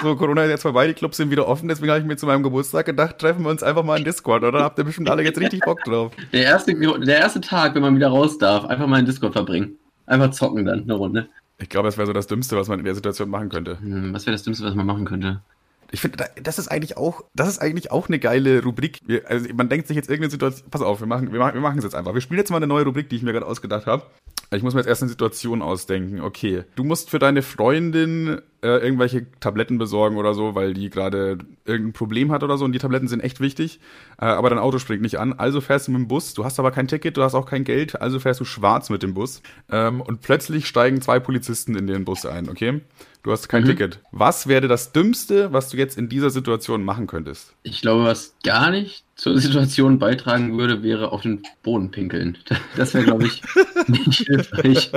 [0.00, 2.24] So, Corona ist jetzt vorbei, die Clubs sind wieder offen, deswegen habe ich mir zu
[2.24, 4.62] meinem Geburtstag gedacht, treffen wir uns einfach mal in Discord, oder?
[4.62, 6.12] Habt ihr bestimmt alle jetzt richtig Bock drauf?
[6.32, 9.76] Der erste, der erste Tag, wenn man wieder raus darf, einfach mal in Discord verbringen.
[10.06, 11.28] Einfach zocken dann, eine Runde.
[11.58, 13.80] Ich glaube, das wäre so das Dümmste, was man in der Situation machen könnte.
[13.80, 15.40] Hm, was wäre das Dümmste, was man machen könnte?
[15.90, 19.00] Ich finde, das ist eigentlich auch, das ist eigentlich auch eine geile Rubrik.
[19.26, 21.78] Also man denkt sich jetzt irgendeine Situation, pass auf, wir machen, wir machen, wir machen
[21.78, 22.12] es jetzt einfach.
[22.12, 24.04] Wir spielen jetzt mal eine neue Rubrik, die ich mir gerade ausgedacht habe.
[24.50, 26.20] Ich muss mir jetzt erst eine Situation ausdenken.
[26.20, 31.38] Okay, du musst für deine Freundin äh, irgendwelche Tabletten besorgen oder so, weil die gerade
[31.66, 33.78] irgendein Problem hat oder so und die Tabletten sind echt wichtig,
[34.18, 35.34] äh, aber dein Auto springt nicht an.
[35.34, 37.64] Also fährst du mit dem Bus, du hast aber kein Ticket, du hast auch kein
[37.64, 41.86] Geld, also fährst du schwarz mit dem Bus ähm, und plötzlich steigen zwei Polizisten in
[41.86, 42.80] den Bus ein, okay?
[43.22, 43.68] Du hast kein mhm.
[43.68, 44.00] Ticket.
[44.12, 47.54] Was wäre das Dümmste, was du jetzt in dieser Situation machen könntest?
[47.62, 52.38] Ich glaube, was gar nicht zur Situation beitragen würde, wäre auf den Boden pinkeln.
[52.76, 53.42] Das wäre, glaube ich,
[53.88, 54.92] nicht hilfreich.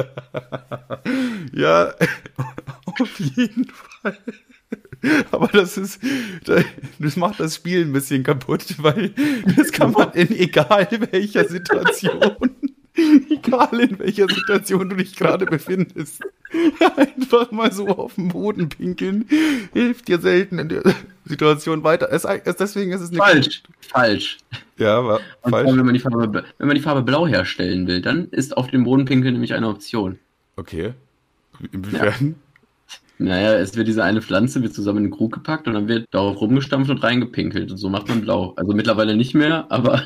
[1.53, 1.93] Ja,
[2.86, 4.17] auf jeden Fall.
[5.31, 5.99] Aber das ist,
[6.99, 9.13] das macht das Spiel ein bisschen kaputt, weil
[9.57, 12.51] das kann man in egal welcher Situation
[12.93, 16.21] Egal in welcher Situation du dich gerade befindest.
[16.97, 19.25] Einfach mal so auf den Boden pinkeln
[19.71, 20.84] hilft dir selten in der
[21.32, 22.10] Situation weiter.
[22.12, 23.63] Es, es, deswegen ist es nicht falsch.
[23.89, 24.38] Falsch.
[24.78, 25.70] Ja, aber falsch.
[25.70, 28.84] Wenn man, die Farbe, wenn man die Farbe blau herstellen will, dann ist auf dem
[28.84, 30.20] Boden pinkeln nämlich eine Option.
[30.58, 30.94] Okay.
[31.72, 32.28] Inwiefern?
[32.30, 32.52] Ja.
[33.22, 36.08] Naja, es wird diese eine Pflanze, wird zusammen in den Krug gepackt und dann wird
[36.10, 37.70] darauf rumgestampft und reingepinkelt.
[37.70, 38.54] Und so macht man blau.
[38.56, 40.02] Also mittlerweile nicht mehr, aber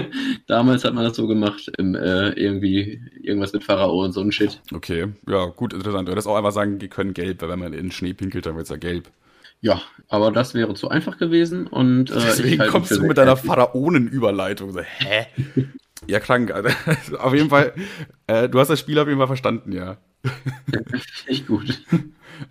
[0.46, 1.72] damals hat man das so gemacht.
[1.78, 4.60] Im, äh, irgendwie irgendwas mit Pharao und so ein Shit.
[4.74, 6.08] Okay, ja, gut, interessant.
[6.08, 8.54] Du hättest auch einfach sagen können gelb, weil wenn man in den Schnee pinkelt, dann
[8.54, 9.08] wird es ja gelb.
[9.60, 14.72] Ja, aber das wäre zu einfach gewesen und äh, deswegen kommst du mit deiner Pharaonenüberleitung.
[14.72, 15.26] So, hä?
[16.06, 16.52] ja, krank.
[17.18, 17.72] auf jeden Fall,
[18.26, 19.96] äh, du hast das Spiel auf jeden Fall verstanden, ja.
[21.26, 21.82] Echt gut.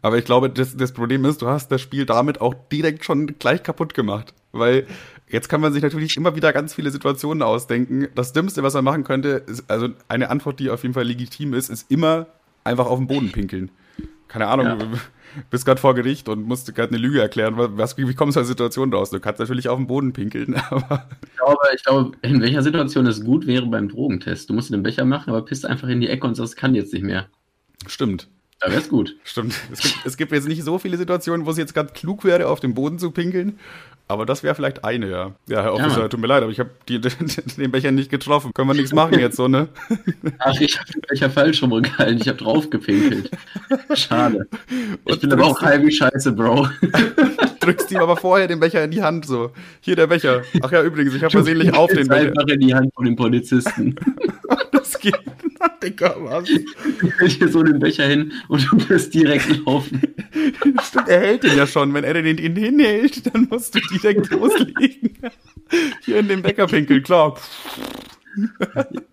[0.01, 3.37] Aber ich glaube, das, das Problem ist, du hast das Spiel damit auch direkt schon
[3.39, 4.33] gleich kaputt gemacht.
[4.51, 4.85] Weil
[5.29, 8.07] jetzt kann man sich natürlich immer wieder ganz viele Situationen ausdenken.
[8.15, 11.53] Das Dümmste, was man machen könnte, ist, also eine Antwort, die auf jeden Fall legitim
[11.53, 12.27] ist, ist immer
[12.63, 13.71] einfach auf den Boden pinkeln.
[14.27, 14.77] Keine Ahnung, ja.
[15.35, 17.53] Du bist gerade vor Gericht und musst gerade eine Lüge erklären.
[17.57, 19.09] Was, wie kommst du aus der Situation raus?
[19.09, 21.07] Du kannst natürlich auf den Boden pinkeln, aber.
[21.21, 24.49] Ich glaube, ich glaube, in welcher Situation es gut wäre beim Drogentest.
[24.49, 26.93] Du musst den Becher machen, aber pisst einfach in die Ecke und sagst, kann jetzt
[26.93, 27.27] nicht mehr.
[27.87, 28.29] Stimmt.
[28.59, 29.15] Da wäre es gut.
[29.23, 29.53] Stimmt.
[29.71, 32.47] Es gibt, es gibt jetzt nicht so viele Situationen, wo es jetzt gerade klug wäre,
[32.47, 33.59] auf den Boden zu pinkeln.
[34.09, 35.35] Aber das wäre vielleicht eine, ja.
[35.47, 38.51] Ja, Herr Officer, ja, tut mir leid, aber ich habe den Becher nicht getroffen.
[38.53, 39.67] Können wir nichts machen jetzt so, ne?
[40.39, 42.17] Ach, ich habe den Becher falsch rumgehalten.
[42.21, 43.29] Ich habe drauf gepinkelt.
[43.93, 44.47] Schade.
[45.05, 46.69] Ich Und bin aber auch halb wie scheiße, Bro.
[47.59, 49.51] drückst ihm aber vorher den Becher in die Hand, so.
[49.81, 50.41] Hier der Becher.
[50.61, 52.29] Ach ja, übrigens, ich habe versehentlich auf den Becher.
[52.29, 53.95] einfach in die Hand von dem Polizisten.
[54.71, 55.19] das geht.
[55.81, 56.49] Digga, was?
[57.25, 60.01] Ich hier so den Becher hin und du wirst direkt laufen.
[60.83, 61.93] Stimmt, er hält den ja schon.
[61.93, 65.17] Wenn er den hinhält, dann musst du direkt loslegen.
[66.01, 67.39] Hier in dem Bäckerpinkel, klar.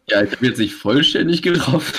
[0.09, 1.95] Ja, ich habe jetzt nicht vollständig getroffen.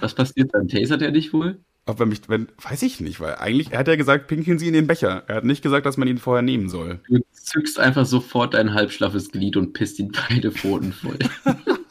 [0.00, 0.68] Was passiert dann?
[0.68, 1.58] Tasert er dich wohl?
[1.86, 4.68] Ob er mich, wenn, weiß ich nicht, weil eigentlich, er hat ja gesagt, pinkeln Sie
[4.68, 5.24] in den Becher.
[5.26, 7.00] Er hat nicht gesagt, dass man ihn vorher nehmen soll.
[7.08, 11.18] Du zückst einfach sofort dein halbschlaffes Glied und pisst ihn beide Pfoten voll.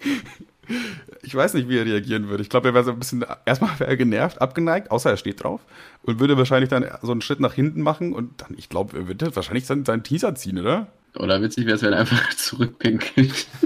[1.22, 2.42] ich weiß nicht, wie er reagieren würde.
[2.42, 5.42] Ich glaube, er wäre so ein bisschen, erstmal wäre er genervt, abgeneigt, außer er steht
[5.42, 5.60] drauf
[6.02, 9.08] und würde wahrscheinlich dann so einen Schritt nach hinten machen und dann, ich glaube, er
[9.08, 10.88] würde wahrscheinlich seinen, seinen Teaser ziehen, oder?
[11.16, 13.46] Oder witzig wäre es, wenn er einfach zurückpinkelt.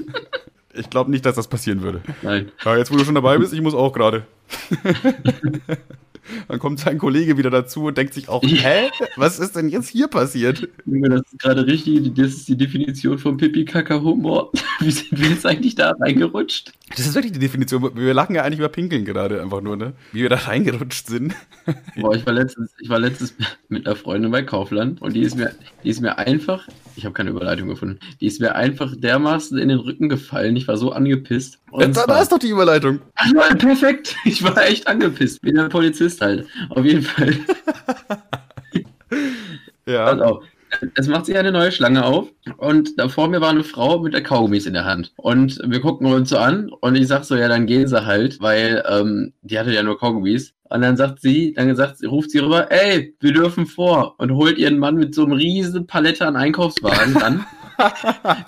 [0.76, 2.00] Ich glaube nicht, dass das passieren würde.
[2.22, 2.50] Nein.
[2.64, 4.26] Ja, jetzt, wo du schon dabei bist, ich muss auch gerade.
[6.48, 8.90] Dann kommt sein Kollege wieder dazu und denkt sich auch, hä?
[9.16, 10.68] Was ist denn jetzt hier passiert?
[10.86, 14.52] Das ist gerade richtig, das ist die Definition von Pipi-Kaka-Humor.
[14.80, 16.72] Wie sind wir jetzt eigentlich da reingerutscht?
[16.90, 17.90] Das ist wirklich die Definition.
[17.94, 19.94] Wir lachen ja eigentlich über Pinkeln gerade einfach nur, ne?
[20.12, 21.34] Wie wir da reingerutscht sind.
[21.96, 23.34] Boah, ich war letztens, ich war letztens
[23.68, 27.12] mit einer Freundin bei Kaufland und die ist mir, die ist mir einfach, ich habe
[27.12, 30.56] keine Überleitung gefunden, die ist mir einfach dermaßen in den Rücken gefallen.
[30.56, 31.58] Ich war so angepisst.
[31.70, 33.00] Und da, da ist doch die Überleitung.
[33.14, 34.16] Also, perfekt.
[34.24, 35.40] Ich war echt angepisst.
[35.42, 36.46] Wie der Polizist halt.
[36.70, 37.34] Auf jeden Fall.
[39.86, 40.06] ja.
[40.06, 40.42] Also,
[40.94, 44.14] es macht sich eine neue Schlange auf und da vor mir war eine Frau mit
[44.14, 45.12] der Kaugummis in der Hand.
[45.16, 48.40] Und wir gucken uns so an und ich sag so, ja, dann gehen sie halt,
[48.40, 50.52] weil ähm, die hatte ja nur Kaugummis.
[50.64, 54.58] Und dann sagt sie, dann sagt, ruft sie rüber, ey, wir dürfen vor und holt
[54.58, 57.46] ihren Mann mit so einem riesen Palette an Einkaufswagen an.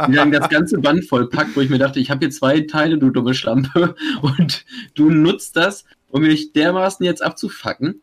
[0.09, 2.61] die dann das ganze Band voll packt, wo ich mir dachte, ich habe hier zwei
[2.61, 8.01] Teile, du dumme Schlampe, und du nutzt das, um mich dermaßen jetzt abzufacken.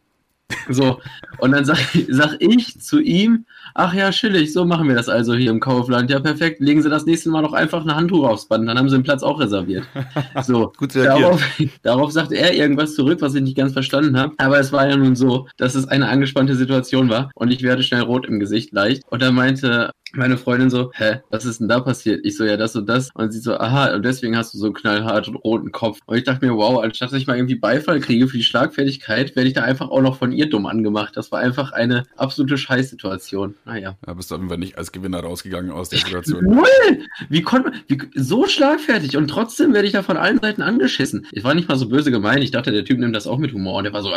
[0.69, 1.01] So,
[1.39, 1.77] und dann sag,
[2.09, 6.09] sag ich zu ihm, ach ja, chillig, so machen wir das also hier im Kaufland.
[6.09, 8.89] Ja, perfekt, legen Sie das nächste Mal noch einfach eine Handtuch aufs Band, dann haben
[8.89, 9.86] Sie den Platz auch reserviert.
[10.43, 11.41] So, Gut darauf,
[11.83, 14.33] darauf sagte er irgendwas zurück, was ich nicht ganz verstanden habe.
[14.38, 17.83] Aber es war ja nun so, dass es eine angespannte Situation war und ich werde
[17.83, 19.03] schnell rot im Gesicht leicht.
[19.09, 22.23] Und er meinte, meine Freundin so, hä, was ist denn da passiert?
[22.23, 23.09] Ich so, ja, das und das.
[23.13, 25.99] Und sie so, aha, und deswegen hast du so einen knallharten roten Kopf.
[26.05, 29.36] Und ich dachte mir, wow, anstatt dass ich mal irgendwie Beifall kriege für die Schlagfertigkeit,
[29.36, 31.17] werde ich da einfach auch noch von ihr dumm angemacht.
[31.17, 33.55] Das war einfach eine absolute Scheißsituation.
[33.65, 33.97] Naja.
[34.06, 36.43] Ja, bist du auf jeden Fall nicht als Gewinner rausgegangen aus der Situation.
[36.45, 37.06] Null!
[37.30, 41.28] Wie konnte man, so schlagfertig und trotzdem werde ich da von allen Seiten angeschissen.
[41.32, 42.43] Ich war nicht mal so böse gemeint.
[42.43, 44.12] Ich dachte, der Typ nimmt das auch mit Humor und der war so.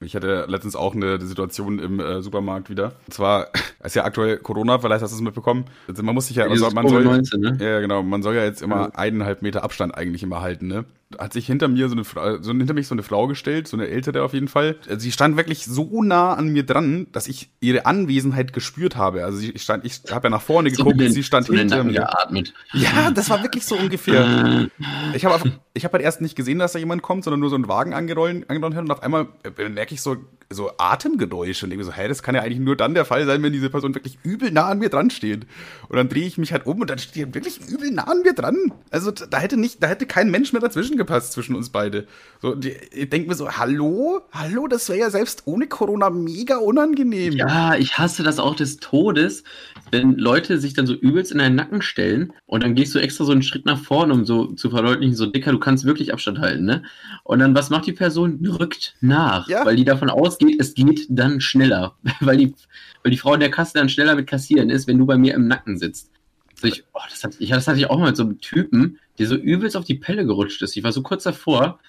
[0.00, 2.92] Ich hatte letztens auch eine Situation im äh, Supermarkt wieder.
[3.06, 3.48] Und zwar,
[3.84, 5.64] ist ja aktuell Corona, vielleicht hast du es mitbekommen.
[5.88, 7.56] Also man muss sich ja, also man soll, ne?
[7.60, 8.90] ja genau, man soll ja jetzt immer ja.
[8.94, 10.84] eineinhalb Meter Abstand eigentlich immer halten, ne?
[11.18, 13.76] Hat sich hinter mir so eine Frau, so hinter mich so eine Frau gestellt, so
[13.76, 14.76] eine ältere auf jeden Fall.
[14.96, 19.24] Sie stand wirklich so nah an mir dran, dass ich ihre Anwesenheit gespürt habe.
[19.24, 21.84] Also sie stand, ich habe ja nach vorne so geguckt, den, sie stand so hinter
[21.84, 22.00] mir.
[22.00, 22.54] Geatmet.
[22.72, 24.68] Ja, das war wirklich so ungefähr.
[25.14, 27.56] ich habe ich habe halt erst nicht gesehen, dass da jemand kommt, sondern nur so
[27.56, 29.28] einen Wagen angerollt, angerollt und auf einmal
[29.70, 30.16] merke ich so
[30.50, 33.42] so Atemgeräusche und ich so, hä, das kann ja eigentlich nur dann der Fall sein,
[33.42, 35.46] wenn diese Person wirklich übel nah an mir dran steht.
[35.88, 38.22] Und dann drehe ich mich halt um und dann steht die wirklich übel nah an
[38.22, 38.72] mir dran.
[38.90, 42.06] Also da hätte nicht, da hätte kein Mensch mehr dazwischen gepasst zwischen uns beide.
[42.40, 46.58] So, die, ich denke mir so, hallo, hallo, das wäre ja selbst ohne Corona mega
[46.58, 47.32] unangenehm.
[47.32, 49.42] Ja, ich hasse das auch des Todes,
[49.90, 53.24] wenn Leute sich dann so übelst in deinen Nacken stellen und dann gehst du extra
[53.24, 56.38] so einen Schritt nach vorne, um so zu verdeutlichen, so dicker, du kannst wirklich Abstand
[56.38, 56.82] halten, ne?
[57.24, 58.38] Und dann was macht die Person?
[58.46, 59.64] Rückt nach, ja.
[59.64, 62.54] weil die davon aus ausgeht, es geht dann schneller, weil die,
[63.02, 65.34] weil die Frau in der Kasse dann schneller mit kassieren ist, wenn du bei mir
[65.34, 66.10] im Nacken sitzt.
[66.54, 68.98] Also ich, oh, das, hatte, ich, das hatte ich auch mal mit so einem Typen,
[69.18, 70.76] der so übelst auf die Pelle gerutscht ist.
[70.76, 71.80] Ich war so kurz davor,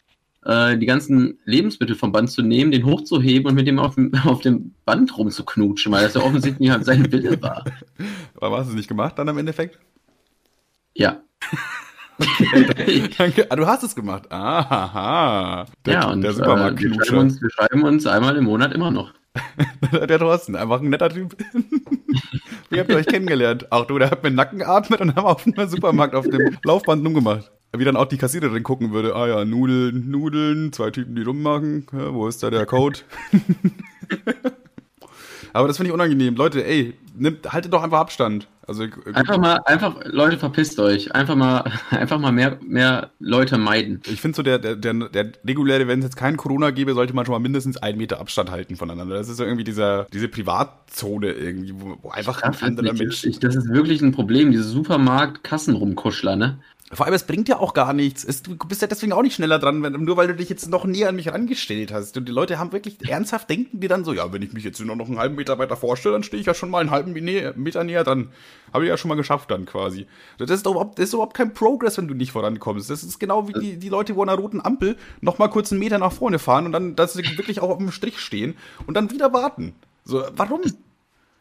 [0.44, 4.14] äh, die ganzen Lebensmittel vom Band zu nehmen, den hochzuheben und mit dem auf dem,
[4.26, 7.64] auf dem Band rumzuknutschen, weil das ja offensichtlich halt sein Wille war.
[8.42, 9.80] Aber hast du es nicht gemacht dann im Endeffekt?
[10.98, 11.22] Ja.
[12.20, 13.46] Okay, danke.
[13.50, 14.32] Ah, du hast es gemacht.
[14.32, 15.68] Aha.
[15.86, 18.74] Der, ja, und der Supermarkt äh, wir, schreiben uns, wir schreiben uns einmal im Monat
[18.74, 19.14] immer noch.
[19.92, 21.38] der Thorsten, einfach ein netter Typ.
[22.72, 23.72] Wie habt ihr euch kennengelernt?
[23.72, 27.06] Auch du, der hat mir Nacken geatmet und haben auf dem Supermarkt auf dem Laufband
[27.06, 27.52] umgemacht.
[27.76, 31.86] Wie dann auch die Kassiererin gucken würde, ah ja, Nudeln, Nudeln, zwei Typen, die rummachen.
[31.94, 33.02] Ja, wo ist da der Code?
[35.54, 36.36] Aber das finde ich unangenehm.
[36.36, 38.48] Leute, ey, nimmt, haltet doch einfach Abstand.
[38.68, 41.16] Also, einfach mal, einfach, Leute, verpisst euch.
[41.16, 44.02] Einfach mal, einfach mal mehr, mehr Leute meiden.
[44.06, 47.14] Ich finde so, der, der, der, der reguläre, wenn es jetzt kein Corona gäbe, sollte
[47.14, 49.16] man schon mal mindestens einen Meter Abstand halten voneinander.
[49.16, 53.22] Das ist so irgendwie dieser, diese Privatzone irgendwie, wo, wo einfach ein anderer Mensch.
[53.40, 56.60] Das ist wirklich ein Problem, diese Supermarkt-Kassenrumkuschler, ne?
[56.94, 58.24] Vor allem, es bringt ja auch gar nichts.
[58.24, 60.70] Es, du bist ja deswegen auch nicht schneller dran, wenn, nur weil du dich jetzt
[60.70, 62.16] noch näher an mich rangestellt hast.
[62.16, 64.80] Und die Leute haben wirklich ernsthaft denken die dann so, ja, wenn ich mich jetzt
[64.80, 67.12] nur noch einen halben Meter weiter vorstelle, dann stehe ich ja schon mal einen halben
[67.12, 68.30] Meter näher dran.
[68.74, 70.08] Habe ich ja schon mal geschafft dann quasi.
[70.38, 72.90] Das ist, überhaupt, das ist überhaupt kein Progress, wenn du nicht vorankommst.
[72.90, 75.74] Das ist genau wie die, die Leute, wo an einer roten Ampel noch mal kurz
[75.74, 78.56] einen Meter nach vorne fahren und dann, dass sie wirklich auch auf dem Strich stehen
[78.86, 79.76] und dann wieder warten.
[80.06, 80.62] So, warum?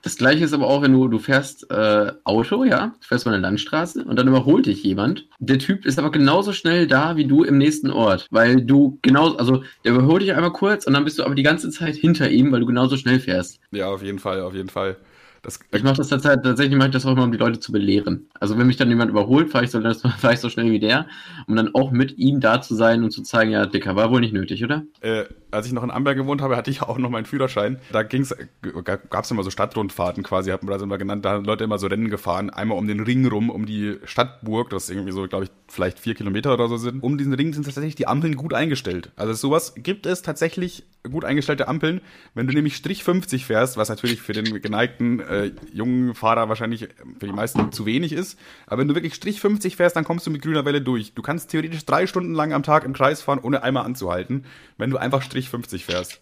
[0.07, 3.33] Das gleiche ist aber auch, wenn du, du fährst äh, Auto, ja, du fährst mal
[3.33, 5.27] eine Landstraße und dann überholt dich jemand.
[5.40, 9.35] Der Typ ist aber genauso schnell da wie du im nächsten Ort, weil du genau,
[9.35, 12.31] also der überholt dich einmal kurz und dann bist du aber die ganze Zeit hinter
[12.31, 13.59] ihm, weil du genauso schnell fährst.
[13.73, 14.97] Ja, auf jeden Fall, auf jeden Fall.
[15.42, 18.29] Das, ich mache das tatsächlich, mache ich das auch immer, um die Leute zu belehren.
[18.38, 19.81] Also wenn mich dann jemand überholt, fahre ich, so,
[20.19, 21.07] fahr ich so schnell wie der,
[21.49, 24.21] um dann auch mit ihm da zu sein und zu zeigen, ja, Dicker, war wohl
[24.21, 24.85] nicht nötig, oder?
[25.01, 27.79] Äh, als ich noch in Amberg gewohnt habe, hatte ich auch noch meinen Führerschein.
[27.93, 31.25] Da gab es immer so Stadtrundfahrten quasi, hat man das immer genannt.
[31.25, 34.71] Da haben Leute immer so Rennen gefahren, einmal um den Ring rum, um die Stadtburg,
[34.71, 37.03] das irgendwie so, glaube ich, vielleicht vier Kilometer oder so sind.
[37.03, 39.11] Um diesen Ring sind tatsächlich die Ampeln gut eingestellt.
[39.17, 42.01] Also sowas gibt es tatsächlich gut eingestellte Ampeln.
[42.35, 46.89] Wenn du nämlich Strich 50 fährst, was natürlich für den geneigten äh, jungen Fahrer wahrscheinlich
[47.19, 48.39] für die meisten zu wenig ist.
[48.67, 51.15] Aber wenn du wirklich Strich 50 fährst, dann kommst du mit grüner Welle durch.
[51.15, 54.45] Du kannst theoretisch drei Stunden lang am Tag im Kreis fahren, ohne einmal anzuhalten,
[54.79, 56.20] wenn du einfach Strich 50 fährst.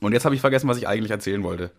[0.00, 1.70] Und jetzt habe ich vergessen, was ich eigentlich erzählen wollte.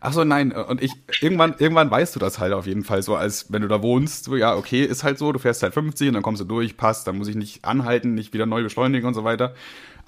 [0.00, 3.16] Ach so, nein, und ich, irgendwann, irgendwann weißt du das halt auf jeden Fall so,
[3.16, 6.08] als wenn du da wohnst, so, ja, okay, ist halt so, du fährst halt 50
[6.08, 9.06] und dann kommst du durch, passt, dann muss ich nicht anhalten, nicht wieder neu beschleunigen
[9.06, 9.54] und so weiter.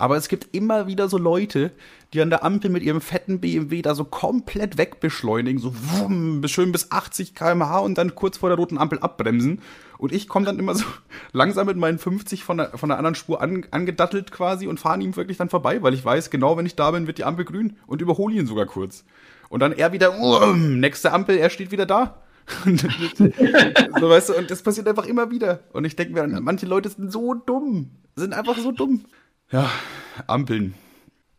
[0.02, 1.70] Aber es gibt immer wieder so Leute,
[2.12, 6.72] die an der Ampel mit ihrem fetten BMW da so komplett wegbeschleunigen, so wumm, schön
[6.72, 9.60] bis 80 km/h und dann kurz vor der roten Ampel abbremsen.
[9.98, 10.84] Und ich komme dann immer so
[11.32, 15.00] langsam mit meinen 50 von der, von der anderen Spur an, angedattelt quasi und fahre
[15.00, 17.44] ihm wirklich dann vorbei, weil ich weiß, genau wenn ich da bin, wird die Ampel
[17.44, 19.04] grün und überhole ihn sogar kurz.
[19.50, 22.24] Und dann er wieder, um, nächste Ampel, er steht wieder da.
[22.64, 25.60] so weißt du, und das passiert einfach immer wieder.
[25.72, 29.04] Und ich denke mir, manche Leute sind so dumm, sind einfach so dumm.
[29.52, 29.70] Ja,
[30.28, 30.72] Ampeln.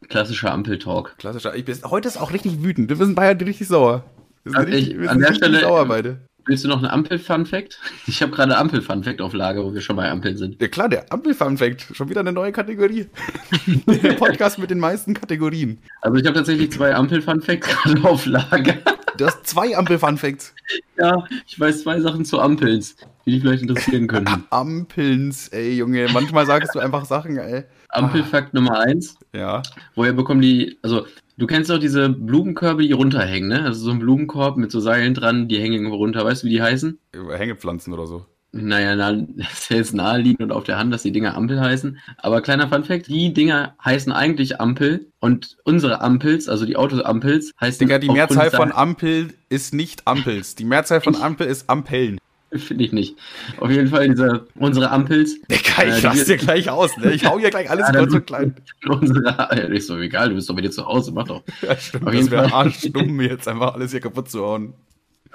[0.08, 1.18] Klassischer Ampeltalk.
[1.18, 1.56] Klassischer.
[1.56, 2.90] Ich bin, heute ist auch richtig wütend.
[2.90, 4.04] Wir sind beide richtig sauer.
[4.44, 6.20] Wir sind, richtig, ich, wir sind an der Stelle, sauer beide.
[6.46, 7.80] Willst du noch einen Ampel-Fun-Fact?
[8.06, 10.62] Ich habe gerade Ampel-Fun-Fact auf Lager, wo wir schon bei Ampeln sind.
[10.62, 11.88] Ja klar, der Ampel-Fun-Fact.
[11.96, 13.08] Schon wieder eine neue Kategorie.
[13.88, 15.80] der Podcast mit den meisten Kategorien.
[16.02, 18.76] Also ich habe tatsächlich zwei Ampel-Fun-Facts gerade auf Lager.
[19.18, 20.54] Du hast zwei Ampel-Fun-Facts.
[20.98, 22.96] Ja, ich weiß zwei Sachen zu Ampelns.
[23.26, 24.44] Die dich vielleicht interessieren könnten.
[24.50, 26.08] Ampelns, ey, Junge.
[26.14, 27.64] Manchmal sagst du einfach Sachen, ey.
[27.90, 29.18] Ampelfakt Nummer eins.
[29.34, 29.62] Ja.
[29.96, 31.06] Woher bekommen die, also
[31.38, 33.64] du kennst doch diese Blumenkörbe, die runterhängen, ne?
[33.64, 36.26] Also so ein Blumenkorb mit so Seilen dran, die hängen irgendwo runter.
[36.26, 36.98] Weißt du, wie die heißen?
[37.14, 38.26] Hängepflanzen oder so.
[38.56, 41.98] Naja, na, das ist jetzt naheliegend und auf der Hand, dass die Dinger Ampel heißen.
[42.18, 47.80] Aber kleiner Funfact, die Dinger heißen eigentlich Ampel und unsere Ampels, also die Autosampels, heißen
[47.80, 50.54] Digga, die Mehrzahl von Ampel ist nicht Ampels.
[50.54, 52.20] Die Mehrzahl von Ampel ist Ampeln.
[52.56, 53.18] Finde ich nicht.
[53.60, 55.40] Auf jeden Fall diese, unsere Ampels.
[55.42, 57.12] Digga, Äh, ich die- raste dir gleich aus, ne?
[57.14, 58.56] Ich hau hier gleich alles Ja, kurz und klein.
[58.88, 61.44] Unsere, ist doch egal, du bist doch bei dir zu Hause, mach doch.
[61.62, 62.08] Ja, stimmt.
[62.08, 64.74] Auf Das wäre arschdumm, jetzt einfach alles hier kaputt zu hauen.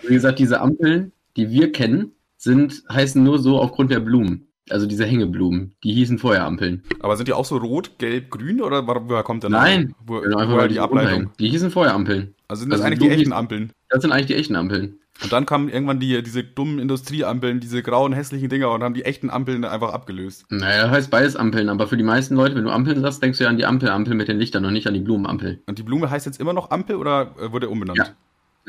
[0.06, 4.44] Wie gesagt, diese Ampeln, die wir kennen, sind, heißen nur so aufgrund der Blumen.
[4.70, 5.74] Also diese Hängeblumen.
[5.82, 6.82] Die hießen vorher Ampeln.
[7.00, 9.64] Aber sind die auch so rot, gelb, grün oder woher kommt der Name?
[9.64, 9.94] Nein.
[10.06, 10.98] Genau, einfach woher die Ableitung?
[11.08, 11.30] runterhängen.
[11.40, 12.34] Die hießen vorher Ampeln.
[12.48, 13.72] Also sind das Also eigentlich die echten Ampeln?
[13.88, 14.98] Das sind eigentlich die echten Ampeln.
[15.22, 19.04] Und dann kamen irgendwann die, diese dummen Industrieampeln, diese grauen, hässlichen Dinger und haben die
[19.04, 20.46] echten Ampeln einfach abgelöst.
[20.48, 23.38] Naja, das heißt beides Ampeln, aber für die meisten Leute, wenn du Ampeln sagst, denkst
[23.38, 25.60] du ja an die Ampel-Ampel mit den Lichtern und nicht an die Blumenampel.
[25.66, 27.98] Und die Blume heißt jetzt immer noch Ampel oder äh, wurde umbenannt?
[27.98, 28.06] Ja.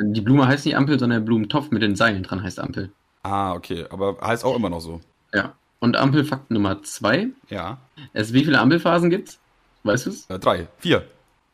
[0.02, 2.92] Die Blume heißt nicht Ampel, sondern der Blumentopf mit den Seilen dran heißt Ampel.
[3.22, 3.86] Ah, okay.
[3.90, 5.02] Aber heißt auch immer noch so.
[5.34, 5.54] Ja.
[5.80, 7.28] Und Ampelfakt Nummer zwei.
[7.50, 7.78] Ja.
[8.14, 9.40] Es, wie viele Ampelphasen gibt's?
[9.84, 10.26] Weißt du's?
[10.30, 10.68] Äh, drei.
[10.80, 11.06] Vier.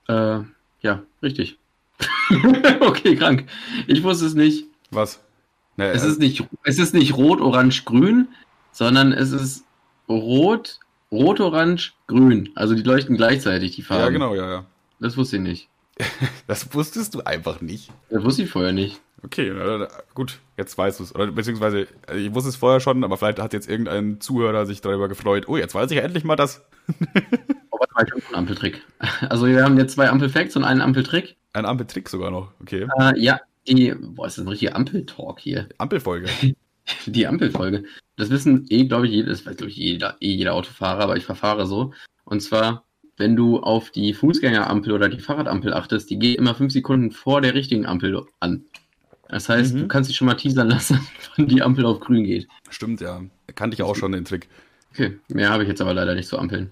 [0.07, 0.39] Äh,
[0.81, 1.57] ja, richtig.
[2.79, 3.45] okay, krank.
[3.87, 4.65] Ich wusste es nicht.
[4.95, 5.19] Was?
[5.77, 8.29] Naja, Es ist nicht, es ist nicht rot, orange, grün,
[8.71, 9.65] sondern es ist
[10.07, 10.79] rot,
[11.11, 12.49] rot, orange, grün.
[12.55, 14.03] Also die leuchten gleichzeitig, die Farben.
[14.03, 14.65] ja, genau, ja, ja.
[14.99, 15.69] Das wusste ich nicht.
[16.47, 17.91] Das wusstest du einfach nicht.
[18.09, 19.01] Das wusste ich vorher nicht.
[19.23, 21.15] Okay, na, gut, jetzt weißt du es.
[21.15, 24.81] Oder beziehungsweise, äh, ich wusste es vorher schon, aber vielleicht hat jetzt irgendein Zuhörer sich
[24.81, 25.47] darüber gefreut.
[25.47, 26.61] Oh, jetzt weiß ich ja endlich mal das.
[27.71, 28.81] Oh, warte mal, ich hab einen Ampeltrick.
[29.27, 31.35] Also wir haben jetzt zwei Ampelfacts und einen Ampeltrick.
[31.51, 32.51] Ein Ampeltrick sogar noch.
[32.61, 32.87] Okay.
[32.97, 35.67] Äh, ja, die, boah, ist das ein richtiger Ampeltalk hier.
[35.77, 36.27] Ampelfolge.
[37.07, 37.83] Die Ampelfolge.
[38.15, 41.25] Das wissen eh, glaube ich, jedes, weiß, glaube ich, jeder, eh jeder Autofahrer, aber ich
[41.25, 41.93] verfahre so.
[42.25, 42.85] Und zwar,
[43.17, 47.41] wenn du auf die Fußgängerampel oder die Fahrradampel achtest, die geht immer fünf Sekunden vor
[47.41, 48.65] der richtigen Ampel an.
[49.29, 49.79] Das heißt, Mhm.
[49.79, 50.99] du kannst dich schon mal teasern lassen,
[51.37, 52.47] wann die Ampel auf grün geht.
[52.69, 53.23] Stimmt, ja.
[53.55, 54.47] Kannte ich auch schon den Trick.
[54.91, 56.69] Okay, mehr habe ich jetzt aber leider nicht zu Ampeln.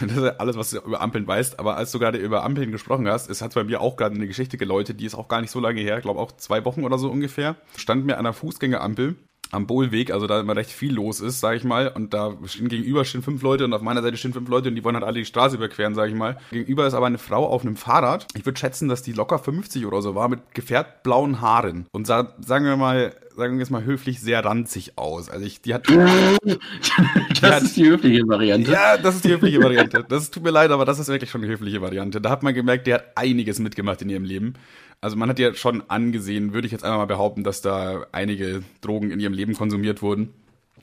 [0.00, 1.58] Das ist alles, was du über Ampeln weißt.
[1.58, 4.26] Aber als du gerade über Ampeln gesprochen hast, es hat bei mir auch gerade eine
[4.26, 6.84] Geschichte geläutet, die ist auch gar nicht so lange her, ich glaube auch zwei Wochen
[6.84, 7.56] oder so ungefähr.
[7.76, 9.16] Stand mir an einer Fußgängerampel
[9.50, 11.88] am Bohlweg, also da immer recht viel los ist, sage ich mal.
[11.88, 14.74] Und da stehen gegenüber stehen fünf Leute und auf meiner Seite stehen fünf Leute und
[14.74, 16.38] die wollen halt alle die Straße überqueren, sage ich mal.
[16.50, 18.26] Gegenüber ist aber eine Frau auf einem Fahrrad.
[18.34, 21.86] Ich würde schätzen, dass die locker 50 oder so war, mit gefärbt blauen Haaren.
[21.92, 25.28] Und sah, sagen wir mal, sagen wir jetzt mal höflich, sehr ranzig aus.
[25.30, 28.70] Also ich, die hat das Ja, ist die höfliche Variante.
[28.70, 30.04] Ja, das ist die höfliche Variante.
[30.08, 32.20] Das tut mir leid, aber das ist wirklich schon die höfliche Variante.
[32.20, 34.54] Da hat man gemerkt, der hat einiges mitgemacht in ihrem Leben.
[35.00, 38.62] Also man hat ja schon angesehen, würde ich jetzt einmal mal behaupten, dass da einige
[38.82, 40.34] Drogen in ihrem Leben konsumiert wurden.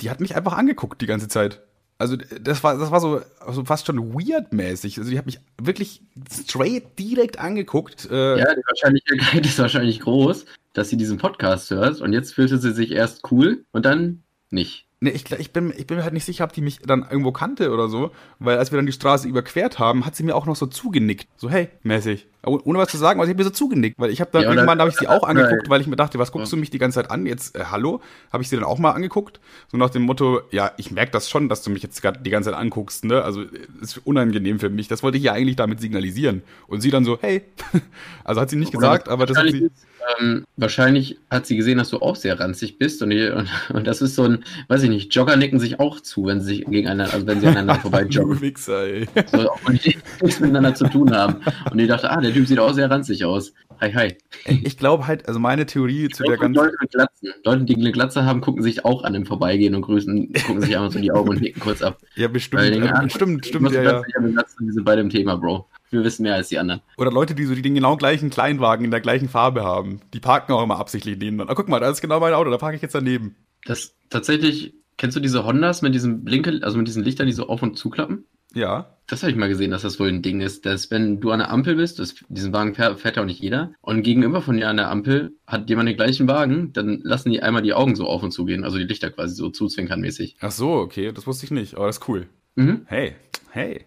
[0.02, 1.62] Die hat mich einfach angeguckt die ganze Zeit.
[2.00, 5.00] Also das war, das war so, so fast schon weird-mäßig.
[5.00, 8.08] Also die hat mich wirklich straight direkt angeguckt.
[8.12, 10.46] Äh, Ja, die Wahrscheinlichkeit ist wahrscheinlich groß,
[10.78, 14.88] dass sie diesen Podcast hört und jetzt fühlte sie sich erst cool und dann nicht.
[15.00, 17.32] Ne, ich, ich, bin, ich bin mir halt nicht sicher, ob die mich dann irgendwo
[17.32, 20.46] kannte oder so, weil als wir dann die Straße überquert haben, hat sie mir auch
[20.46, 21.28] noch so zugenickt.
[21.36, 22.28] So, hey, mäßig.
[22.46, 24.44] Oh- Ohne was zu sagen, aber sie hat mir so zugenickt, weil ich habe dann
[24.44, 26.58] Ja, irgendwann habe ich sie auch oder- angeguckt, weil ich mir dachte, was guckst du
[26.58, 27.26] mich die ganze Zeit an?
[27.26, 28.00] Jetzt, äh, hallo?
[28.32, 29.40] Habe ich sie dann auch mal angeguckt?
[29.70, 32.30] So nach dem Motto, ja, ich merke das schon, dass du mich jetzt gerade die
[32.30, 33.22] ganze Zeit anguckst, ne?
[33.24, 33.48] Also, äh,
[33.82, 34.88] ist unangenehm für mich.
[34.88, 36.42] Das wollte ich ja eigentlich damit signalisieren.
[36.68, 37.44] Und sie dann so, hey.
[38.24, 40.24] also hat sie nicht Oder gesagt, aber das hat wahrscheinlich sie.
[40.24, 44.02] ähm, wahrscheinlich hat sie gesehen, dass du auch sehr ranzig bist und, und, und das
[44.02, 47.14] ist so ein, weiß ich nicht, Jogger nicken sich auch zu, wenn sie sich gegeneinander,
[47.14, 48.42] also wenn sie aneinander vorbei Du joggen.
[48.42, 49.08] Wichser, ey.
[49.32, 51.38] So, und die nichts miteinander zu tun haben.
[51.72, 53.54] Und die dachte, ah, der Typ sieht auch sehr ranzig aus.
[53.80, 54.18] Hi, hi.
[54.46, 56.56] Ich glaube halt, also meine Theorie zu der ganzen.
[56.56, 57.30] Leute mit Glatzen.
[57.44, 60.76] Leute, die eine Glatze haben, gucken sich auch an im Vorbeigehen und grüßen, gucken sich
[60.76, 62.00] einmal so in die Augen und nicken kurz ab.
[62.16, 62.64] Ja, bestimmt.
[62.64, 63.92] Weil äh, ah, stimmt, stimmt, ja, ja.
[63.92, 65.68] Glatze, ich habe eine Glatze, wir sind beide im Thema, Bro.
[65.90, 66.82] Wir wissen mehr als die anderen.
[66.98, 70.02] Oder Leute, die so die den genau gleichen Kleinwagen in der gleichen Farbe haben.
[70.14, 71.52] Die parken auch immer absichtlich nebeneinander.
[71.52, 73.36] Ah, guck mal, da ist genau mein Auto, da parke ich jetzt daneben.
[73.66, 77.48] Das tatsächlich, kennst du diese Hondas mit diesem Blinke, also mit diesen Lichtern, die so
[77.48, 78.26] auf und zuklappen?
[78.58, 78.94] Ja.
[79.06, 81.40] Das habe ich mal gesehen, dass das wohl ein Ding ist, dass wenn du an
[81.40, 84.68] der Ampel bist, das, diesen Wagen fährt, ja auch nicht jeder, und gegenüber von dir
[84.68, 88.06] an der Ampel hat jemand den gleichen Wagen, dann lassen die einmal die Augen so
[88.06, 90.38] auf und zu gehen, also die Lichter quasi so zuzwinkernmäßig.
[90.42, 92.28] Ach so, okay, das wusste ich nicht, aber das ist cool.
[92.56, 92.82] Mhm.
[92.88, 93.16] Hey,
[93.52, 93.86] hey.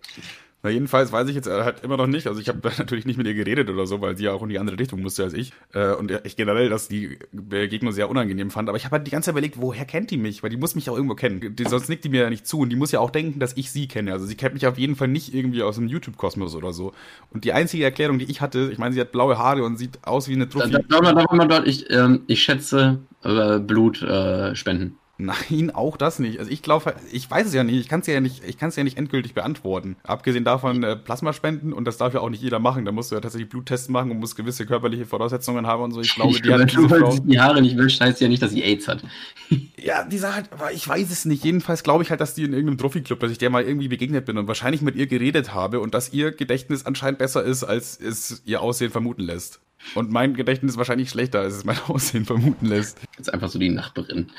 [0.63, 2.27] Na, jedenfalls weiß ich jetzt äh, halt immer noch nicht.
[2.27, 4.51] Also ich habe natürlich nicht mit ihr geredet oder so, weil sie ja auch in
[4.51, 5.53] die andere Richtung musste als ich.
[5.73, 8.69] Äh, und ich generell, dass die Begegnung sehr unangenehm fand.
[8.69, 10.43] Aber ich habe halt die ganze Zeit überlegt, woher kennt die mich?
[10.43, 11.57] Weil die muss mich auch irgendwo kennen.
[11.57, 12.61] Die, sonst nickt die mir ja nicht zu.
[12.61, 14.13] Und die muss ja auch denken, dass ich sie kenne.
[14.13, 16.93] Also sie kennt mich auf jeden Fall nicht irgendwie aus dem YouTube-Kosmos oder so.
[17.31, 19.99] Und die einzige Erklärung, die ich hatte, ich meine, sie hat blaue Haare und sieht
[20.03, 20.73] aus wie eine Trophy.
[20.73, 25.00] da, da, da, da, da, ich, ähm, ich schätze äh, Blut äh, spenden.
[25.21, 26.39] Nein, auch das nicht.
[26.39, 27.79] Also ich glaube, ich weiß es ja nicht.
[27.79, 29.97] Ich kann es ja nicht, ich kann es ja nicht endgültig beantworten.
[30.03, 32.85] Abgesehen davon äh, Plasma spenden und das darf ja auch nicht jeder machen.
[32.85, 36.01] Da musst du ja tatsächlich Bluttests machen und musst gewisse körperliche Voraussetzungen haben und so.
[36.01, 37.17] Ich glaube, ich die hat diese Frau.
[37.19, 39.03] die Haare nicht wäscht, heißt ja nicht, dass sie AIDS hat.
[39.77, 41.45] ja, die sagt, aber ich weiß es nicht.
[41.45, 44.25] Jedenfalls glaube ich halt, dass die in irgendeinem Trophy-Club, dass ich der mal irgendwie begegnet
[44.25, 48.01] bin und wahrscheinlich mit ihr geredet habe und dass ihr Gedächtnis anscheinend besser ist, als
[48.01, 49.61] es ihr Aussehen vermuten lässt.
[49.95, 52.99] Und mein Gedächtnis ist wahrscheinlich schlechter, als es mein Aussehen vermuten lässt.
[53.17, 54.31] Jetzt einfach so die Nachbarin.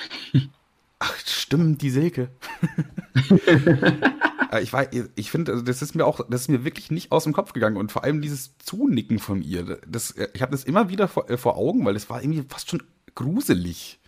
[1.04, 2.30] Ach, stimmt, die Silke.
[4.52, 4.74] Äh, ich,
[5.16, 7.54] ich finde, also das ist mir auch, das ist mir wirklich nicht aus dem Kopf
[7.54, 9.80] gegangen und vor allem dieses Zunicken von ihr.
[9.88, 12.44] Das, äh, ich habe das immer wieder vor, äh, vor Augen, weil es war irgendwie
[12.50, 12.84] fast schon
[13.16, 14.02] gruselig.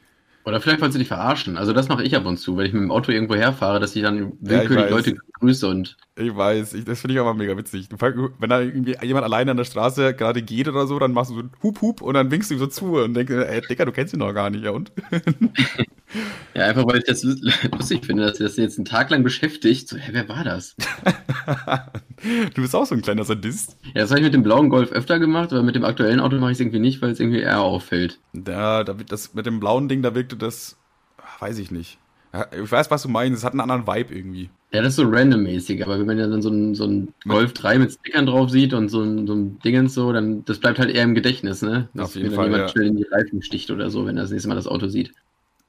[0.44, 1.56] Oder vielleicht wollen sie dich verarschen.
[1.56, 3.96] Also das mache ich ab und zu, wenn ich mit dem Auto irgendwo herfahre, dass
[3.96, 5.96] ich dann willkürlich ja, Leute grüße und.
[6.18, 7.88] Ich weiß, ich, das finde ich aber mega witzig.
[7.90, 11.36] Wenn da irgendwie jemand alleine an der Straße gerade geht oder so, dann machst du
[11.36, 13.94] so Hup Hup und dann winkst du ihm so zu und denkst, ey, Digga, du
[13.94, 14.92] kennst ihn noch gar nicht, ja und?
[16.54, 19.88] Ja, einfach weil ich das lustig finde, dass sie das jetzt einen Tag lang beschäftigt.
[19.88, 20.76] So, hä, wer war das?
[22.56, 23.78] du bist auch so ein kleiner Sadist.
[23.88, 26.38] Ja, das habe ich mit dem blauen Golf öfter gemacht, aber mit dem aktuellen Auto
[26.38, 28.20] mache ich es irgendwie nicht, weil es irgendwie eher auffällt.
[28.34, 30.78] Ja, das, mit dem blauen Ding, da wirkte das,
[31.40, 31.98] weiß ich nicht.
[32.64, 34.50] Ich weiß, was du meinst, es hat einen anderen Vibe irgendwie.
[34.72, 37.54] Ja, das ist so randommäßig, aber wenn man ja dann so ein, so ein Golf
[37.54, 40.80] 3 mit Stickern drauf sieht und so ein, so ein Dingens so, dann das bleibt
[40.80, 41.90] halt eher im Gedächtnis, ne?
[41.94, 42.70] Dass Auf jeden Fall, jemand ja.
[42.70, 45.14] schnell in die Reifen sticht oder so, wenn er das nächste Mal das Auto sieht.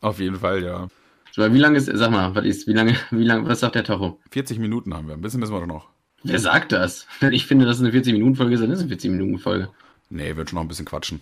[0.04, 0.88] Auf jeden Fall, ja.
[1.34, 4.20] Wie lange ist, sag mal, was ist, wie lange, wie lange, was sagt der Tacho?
[4.32, 5.88] 40 Minuten haben wir, ein bisschen müssen wir doch noch.
[6.22, 7.06] Wer sagt das?
[7.30, 9.70] Ich finde, dass es eine 40-Minuten-Folge ist, dann ist es eine 40-Minuten-Folge.
[10.10, 11.20] Nee, wird schon noch ein bisschen quatschen.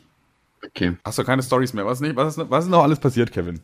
[0.66, 0.96] Okay.
[1.04, 1.86] Hast du keine Stories mehr?
[1.86, 3.60] Was, nicht, was, ist, was ist noch alles passiert, Kevin?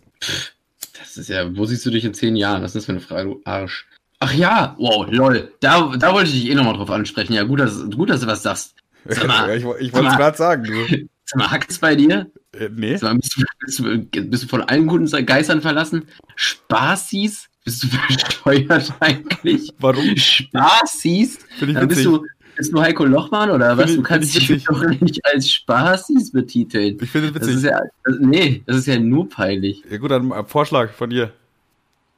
[0.98, 2.62] Das ist ja, wo siehst du dich in zehn Jahren?
[2.62, 3.88] Was ist das für eine Frage, du Arsch?
[4.20, 5.52] Ach ja, wow, lol.
[5.60, 7.32] Da, da wollte ich dich eh nochmal drauf ansprechen.
[7.32, 8.76] Ja, gut, dass, gut, dass du was sagst.
[9.04, 11.08] Sag mal, ich, ich wollte es gerade sagen, du.
[11.34, 12.30] Mal, hackt's bei dir?
[12.52, 12.96] Äh, nee.
[13.00, 16.06] Mal, bist, du, bist, du, bist, du, von allen guten Geistern verlassen?
[16.36, 17.48] Spaßis?
[17.64, 19.70] Bist du versteuert eigentlich?
[19.78, 20.16] Warum?
[20.16, 21.38] Spaßis?
[21.58, 22.24] Finde ich Dann bist du,
[22.56, 23.94] bist du Heiko Lochmann oder was?
[23.94, 26.96] du kannst dich doch nicht als Spaßis betiteln.
[27.00, 27.54] Ich finde es witzig.
[27.54, 27.80] Das ist ja,
[28.20, 29.84] nee, das ist ja nur peinlich.
[29.90, 31.32] Ja gut, dann Vorschlag von dir.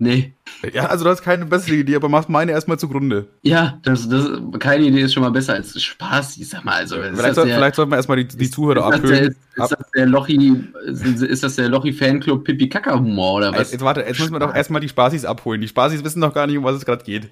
[0.03, 0.32] Nee.
[0.72, 3.26] Ja, also du hast keine bessere Idee, aber machst meine erstmal zugrunde.
[3.42, 6.76] Ja, das, das, keine Idee ist schon mal besser als Spaß, ich sag mal.
[6.76, 9.24] Also, vielleicht, soll, der, vielleicht sollten wir erstmal die, die Zuhörer abhören.
[9.24, 13.72] Ist, ist, das der Lochi, ist das der Lochi Fanclub Pipi Kaka Humor oder was?
[13.72, 15.61] Jetzt, warte, jetzt müssen wir doch erstmal die Spaßis abholen.
[15.61, 17.28] Die Spaßis wissen doch gar nicht, um was es gerade geht.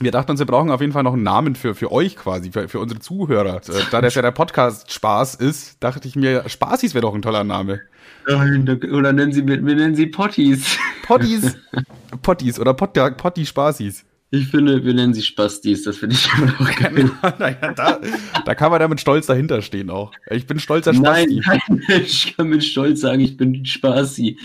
[0.00, 2.50] Wir dachten uns, wir brauchen auf jeden Fall noch einen Namen für, für euch quasi,
[2.50, 3.56] für, für unsere Zuhörer.
[3.56, 7.22] Äh, da das ja der Podcast Spaß ist, dachte ich mir, Spaßis wäre doch ein
[7.22, 7.82] toller Name.
[8.26, 10.76] Oder nennen sie, wir nennen sie Potties.
[11.04, 11.56] Potties.
[12.22, 14.04] Potties oder Pot, Potti Spaßis.
[14.34, 17.10] Ich finde, wir nennen sie Spastis, das finde ich immer auch geil.
[17.38, 18.00] naja, da,
[18.46, 20.10] da kann man da mit Stolz dahinter stehen auch.
[20.30, 21.42] Ich bin stolzer Spasti.
[21.46, 24.38] Nein, kein Mensch kann mit Stolz sagen, ich bin Spasti.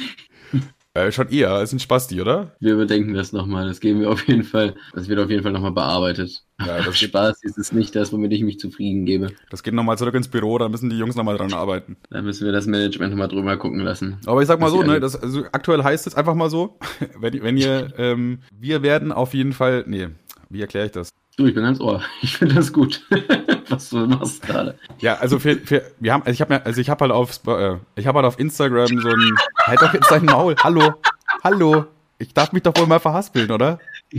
[0.98, 2.56] Äh, schon eher als ein Spasti, oder?
[2.60, 3.68] Wir überdenken das nochmal.
[3.68, 4.74] Das geben wir auf jeden Fall.
[4.96, 6.44] Das wird auf jeden Fall nochmal bearbeitet.
[6.60, 9.28] Ja, das Spaß ist es nicht das, womit ich mich zufrieden gebe.
[9.52, 11.98] Das geht nochmal zurück ins Büro, da müssen die Jungs nochmal dran arbeiten.
[12.10, 14.18] Da müssen wir das Management nochmal drüber gucken lassen.
[14.26, 16.80] Aber ich sag mal so, ne, das, also aktuell heißt es einfach mal so,
[17.20, 20.08] wenn, wenn ihr, ähm, wir werden auf jeden Fall, nee,
[20.50, 21.12] wie erkläre ich das?
[21.38, 22.02] Du, ich bin ganz Ohr.
[22.24, 23.06] Ich finde das gut,
[23.70, 24.76] was du machst gerade.
[25.00, 27.78] Ja, also für, für, wir haben, also ich habe also ich habe halt auf, äh,
[27.96, 30.96] ich habe halt auf Instagram so ein, halt doch jetzt dein Maul, hallo,
[31.44, 31.86] hallo,
[32.18, 33.78] ich darf mich doch wohl mal verhaspeln, oder?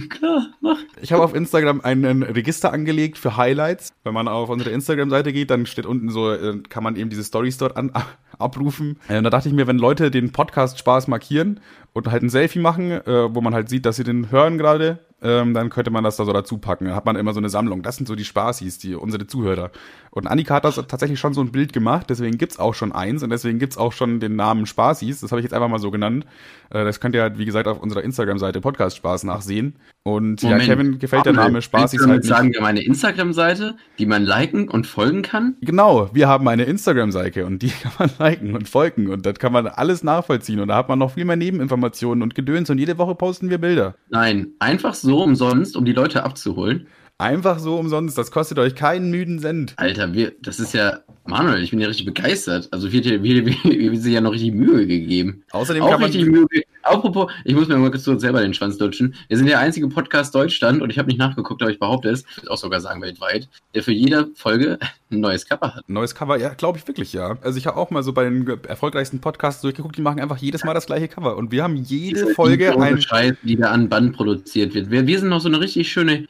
[0.08, 0.78] Klar, mach.
[1.00, 3.92] Ich habe auf Instagram ein Register angelegt für Highlights.
[4.04, 7.24] Wenn man auf unsere Instagram-Seite geht, dann steht unten so, äh, kann man eben diese
[7.24, 7.90] Stories dort an,
[8.38, 9.00] abrufen.
[9.08, 11.58] Und da dachte ich mir, wenn Leute den Podcast Spaß markieren
[11.94, 15.00] und halt ein Selfie machen, äh, wo man halt sieht, dass sie den hören gerade,
[15.22, 16.86] ähm, dann könnte man das da so dazu packen.
[16.86, 17.82] Da hat man immer so eine Sammlung.
[17.82, 19.70] Das sind so die Spaßis, die unsere Zuhörer.
[20.18, 23.22] Und Annika hat das tatsächlich schon so ein Bild gemacht, deswegen gibt's auch schon eins
[23.22, 25.20] und deswegen gibt's auch schon den Namen Spaßis.
[25.20, 26.26] Das habe ich jetzt einfach mal so genannt.
[26.70, 29.76] Äh, das könnt ihr halt, wie gesagt, auf unserer Instagram-Seite Podcast Spaß nachsehen.
[30.02, 32.28] Und Moment, ja, Kevin gefällt der Name Spaßis halt nicht.
[32.28, 35.56] sagen wir meine Instagram-Seite, die man liken und folgen kann?
[35.60, 39.52] Genau, wir haben eine Instagram-Seite und die kann man liken und folgen und das kann
[39.52, 42.98] man alles nachvollziehen und da hat man noch viel mehr Nebeninformationen und Gedöns und jede
[42.98, 43.94] Woche posten wir Bilder.
[44.08, 46.86] Nein, einfach so umsonst, um die Leute abzuholen.
[47.20, 49.74] Einfach so umsonst, das kostet euch keinen müden Cent.
[49.76, 52.68] Alter, wir, das ist ja, Manuel, ich bin ja richtig begeistert.
[52.70, 55.42] Also wird, wird sich ja noch richtig Mühe gegeben.
[55.50, 56.46] Außerdem Auch kann man richtig Mühe,
[56.88, 59.14] Apropos, ich muss mir mal kurz selber den Schwanz lutschen.
[59.28, 62.24] Wir sind der einzige Podcast Deutschland und ich habe nicht nachgeguckt, aber ich behaupte es,
[62.30, 64.78] ich würde auch sogar sagen weltweit, der für jede Folge
[65.10, 65.88] ein neues Cover hat.
[65.88, 67.36] Ein neues Cover, ja, glaube ich wirklich, ja.
[67.42, 70.64] Also ich habe auch mal so bei den erfolgreichsten Podcasts durchgeguckt, die machen einfach jedes
[70.64, 74.16] Mal das gleiche Cover und wir haben jede Folge ein Scheiß, die da an Band
[74.16, 74.90] produziert wird.
[74.90, 76.24] Wir, wir sind noch so eine richtig schöne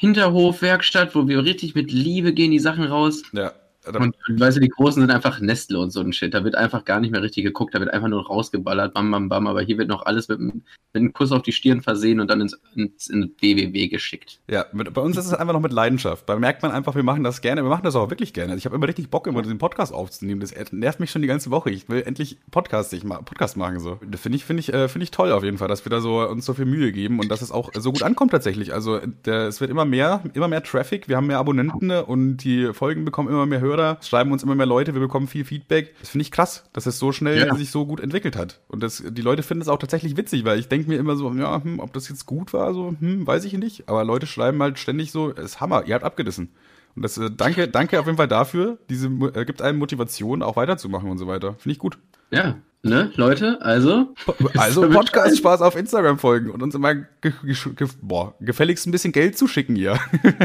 [0.79, 3.23] Hinterhofwerkstatt, wo wir richtig mit Liebe gehen die Sachen raus.
[3.33, 3.53] Ja.
[3.97, 6.35] Und weißt du, die Großen sind einfach Nestle und so ein Shit.
[6.35, 9.29] Da wird einfach gar nicht mehr richtig geguckt, da wird einfach nur rausgeballert, bam, bam,
[9.29, 9.47] bam.
[9.47, 10.63] Aber hier wird noch alles mit, mit
[10.95, 14.41] einem Kuss auf die Stirn versehen und dann ins, ins, ins WWW geschickt.
[14.49, 16.29] Ja, mit, bei uns ist es einfach noch mit Leidenschaft.
[16.29, 17.63] Da merkt man einfach, wir machen das gerne.
[17.63, 18.53] Wir machen das auch wirklich gerne.
[18.53, 20.41] Also ich habe immer richtig Bock, immer diesen Podcast aufzunehmen.
[20.41, 21.71] Das nervt mich schon die ganze Woche.
[21.71, 23.81] Ich will endlich Podcast, ich ma Podcast machen.
[23.81, 23.99] So.
[24.17, 26.27] Finde ich, finde ich, äh, finde ich toll auf jeden Fall, dass wir da so
[26.29, 28.73] uns so viel Mühe geben und dass es auch so gut ankommt tatsächlich.
[28.73, 31.09] Also der, es wird immer mehr, immer mehr Traffic.
[31.09, 33.78] Wir haben mehr Abonnenten und die Folgen bekommen immer mehr Hörer.
[34.01, 34.95] Es schreiben uns immer mehr Leute.
[34.95, 35.95] Wir bekommen viel Feedback.
[36.01, 37.55] Das finde ich krass, dass es so schnell ja.
[37.55, 38.61] sich so gut entwickelt hat.
[38.69, 41.33] Und das, die Leute finden es auch tatsächlich witzig, weil ich denke mir immer so,
[41.33, 43.89] ja, hm, ob das jetzt gut war, so, hm, weiß ich nicht.
[43.89, 46.51] Aber Leute schreiben halt ständig so, es ist Hammer, ihr habt abgerissen.
[46.97, 48.79] Und das, äh, danke, danke auf jeden Fall dafür.
[48.89, 51.55] Diese äh, gibt einem Motivation, auch weiterzumachen und so weiter.
[51.55, 51.99] Finde ich gut.
[52.31, 54.15] Ja, ne, Leute, also.
[54.57, 59.13] Also Podcast Spaß auf Instagram folgen und uns immer ge ge boah, gefälligst ein bisschen
[59.13, 59.99] Geld zuschicken hier.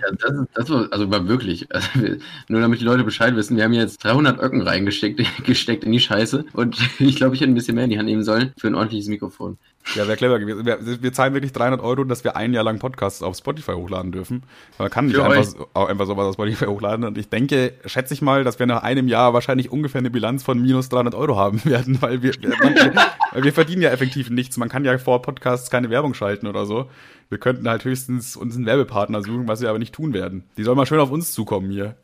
[0.00, 1.88] Ja, das, ist, das war, also war wirklich, also,
[2.48, 6.00] nur damit die Leute Bescheid wissen, wir haben jetzt 300 Öcken reingesteckt gesteckt in die
[6.00, 8.68] Scheiße und ich glaube, ich hätte ein bisschen mehr in die Hand nehmen sollen für
[8.68, 9.58] ein ordentliches Mikrofon.
[9.94, 10.66] Ja, wäre clever gewesen.
[10.66, 14.12] Wir, wir, zahlen wirklich 300 Euro, dass wir ein Jahr lang Podcasts auf Spotify hochladen
[14.12, 14.42] dürfen.
[14.78, 17.06] Man kann nicht einfach, auch einfach sowas auf Spotify hochladen.
[17.06, 20.42] Und ich denke, schätze ich mal, dass wir nach einem Jahr wahrscheinlich ungefähr eine Bilanz
[20.42, 22.32] von minus 300 Euro haben werden, weil wir,
[23.32, 24.58] weil wir verdienen ja effektiv nichts.
[24.58, 26.90] Man kann ja vor Podcasts keine Werbung schalten oder so.
[27.30, 30.44] Wir könnten halt höchstens uns einen Werbepartner suchen, was wir aber nicht tun werden.
[30.56, 31.96] Die sollen mal schön auf uns zukommen hier.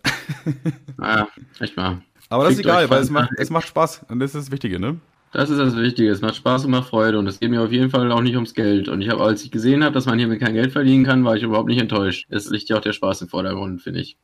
[0.98, 1.26] Ah,
[1.60, 2.02] echt mal.
[2.28, 4.06] Aber das ist egal, weil es macht, es macht Spaß.
[4.08, 4.98] Und das ist das Wichtige, ne?
[5.34, 6.12] Das ist das Wichtige.
[6.12, 8.36] Es macht Spaß und macht Freude und es geht mir auf jeden Fall auch nicht
[8.36, 8.88] ums Geld.
[8.88, 11.34] Und ich habe, als ich gesehen habe, dass man hiermit kein Geld verdienen kann, war
[11.34, 12.26] ich überhaupt nicht enttäuscht.
[12.30, 14.16] Es liegt ja auch der Spaß im Vordergrund, finde ich.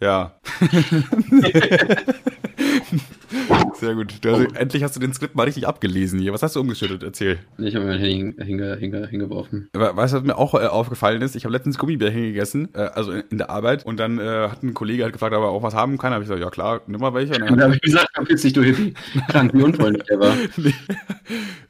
[0.00, 0.40] Ja.
[3.80, 4.14] Sehr gut.
[4.20, 4.54] Du hast, oh.
[4.54, 6.34] Endlich hast du den Skript mal richtig abgelesen hier.
[6.34, 7.02] Was hast du umgeschüttet?
[7.02, 7.38] Erzähl.
[7.56, 9.70] Ich habe mein Handy hinge, hinge, hingeworfen.
[9.72, 11.34] Weißt du, was mir auch äh, aufgefallen ist?
[11.34, 13.86] Ich habe letztens Gummibärchen gegessen, äh, also in, in, der Arbeit.
[13.86, 16.10] Und dann äh, hat ein Kollege halt gefragt, ob er auch was haben kann.
[16.10, 17.32] Da habe ich gesagt, ja klar, nimm mal welche.
[17.32, 18.92] Und dann, dann habe ich gesagt, verpiss dich, du Hippie.
[19.28, 20.34] Krank, wie unfreundlich der war.
[20.56, 20.74] nee.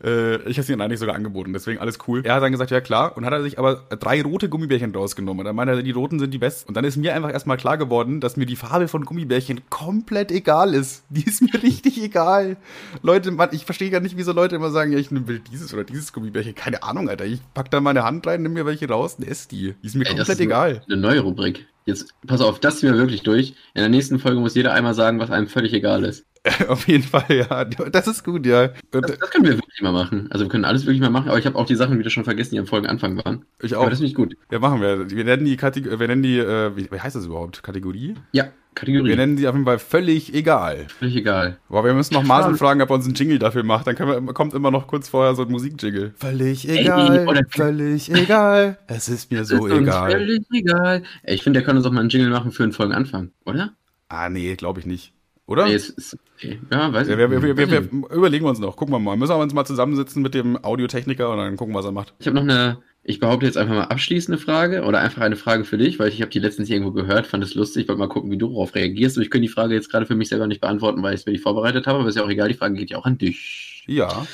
[0.03, 2.23] äh, ich habe es ihm eigentlich sogar angeboten, deswegen alles cool.
[2.25, 3.17] Er hat dann gesagt, ja klar.
[3.17, 5.41] Und hat er sich aber drei rote Gummibärchen rausgenommen.
[5.41, 6.69] Und dann meinte er, die roten sind die besten.
[6.69, 10.33] Und dann ist mir einfach erstmal klar geworden, dass mir die Farbe von Gummibärchen komplett
[10.33, 11.05] egal ist.
[11.09, 12.57] Die ist mir richtig egal.
[13.03, 15.85] Leute, Mann, ich verstehe gar nicht, wieso Leute immer sagen, ja, ich will dieses oder
[15.85, 16.55] dieses Gummibärchen.
[16.55, 17.25] Keine Ahnung, Alter.
[17.25, 19.75] Ich pack da meine Hand rein, nimm mir welche raus und esse die.
[19.83, 20.83] Die ist mir Ey, komplett ist egal.
[20.87, 21.67] Eine neue Rubrik.
[21.87, 23.55] Jetzt, pass auf, das ziehen wir wirklich durch.
[23.75, 26.25] In der nächsten Folge muss jeder einmal sagen, was einem völlig egal ist.
[26.69, 27.65] auf jeden Fall, ja.
[27.65, 28.69] Das ist gut, ja.
[28.91, 30.29] Das, das, können wir wirklich mal machen.
[30.31, 32.25] Also wir können alles wirklich mal machen, aber ich habe auch die Sachen wieder schon
[32.25, 33.45] vergessen, die am Folgenanfang waren.
[33.61, 33.83] Ich auch.
[33.83, 34.37] Aber das finde ich gut.
[34.51, 35.11] Ja, machen wir.
[35.11, 37.63] Wir nennen die Kategorie, wir nennen die, äh, wie, heißt das überhaupt?
[37.63, 38.15] Kategorie?
[38.33, 39.11] Ja, Kategorie.
[39.11, 40.87] Wir nennen sie auf jeden Fall völlig egal.
[40.89, 41.59] Völlig egal.
[41.69, 43.87] Boah, wir müssen noch Marcel fragen, ob er uns einen Jingle dafür macht.
[43.87, 46.15] Dann wir, kommt immer noch kurz vorher so ein Musikjingle.
[46.17, 48.79] Völlig egal, Ey, völlig egal.
[48.87, 50.13] Es ist mir so ist egal.
[50.13, 51.03] Völlig egal.
[51.23, 53.75] Ey, ich finde, der könnte uns auch mal einen Jingle machen für einen Folgenanfang, oder?
[54.09, 55.13] Ah, nee, glaube ich nicht.
[55.51, 55.67] Oder?
[55.67, 56.61] Nee, ist, ist, okay.
[56.71, 57.11] Ja, weiß ich.
[57.11, 57.81] Ja, wir, wir, wir, wir,
[58.15, 58.77] überlegen wir uns noch.
[58.77, 59.17] Gucken wir mal.
[59.17, 62.15] Müssen wir uns mal zusammensitzen mit dem Audiotechniker und dann gucken, was er macht.
[62.21, 65.65] Ich habe noch eine, ich behaupte jetzt einfach mal abschließende Frage oder einfach eine Frage
[65.65, 68.31] für dich, weil ich habe die letztens irgendwo gehört, fand es lustig, wollte mal gucken,
[68.31, 69.17] wie du darauf reagierst.
[69.17, 71.27] Und ich kann die Frage jetzt gerade für mich selber nicht beantworten, weil ich es
[71.27, 73.19] mir nicht vorbereitet habe, aber ist ja auch egal, die Frage geht ja auch an
[73.19, 73.83] dich.
[73.89, 74.29] Ja.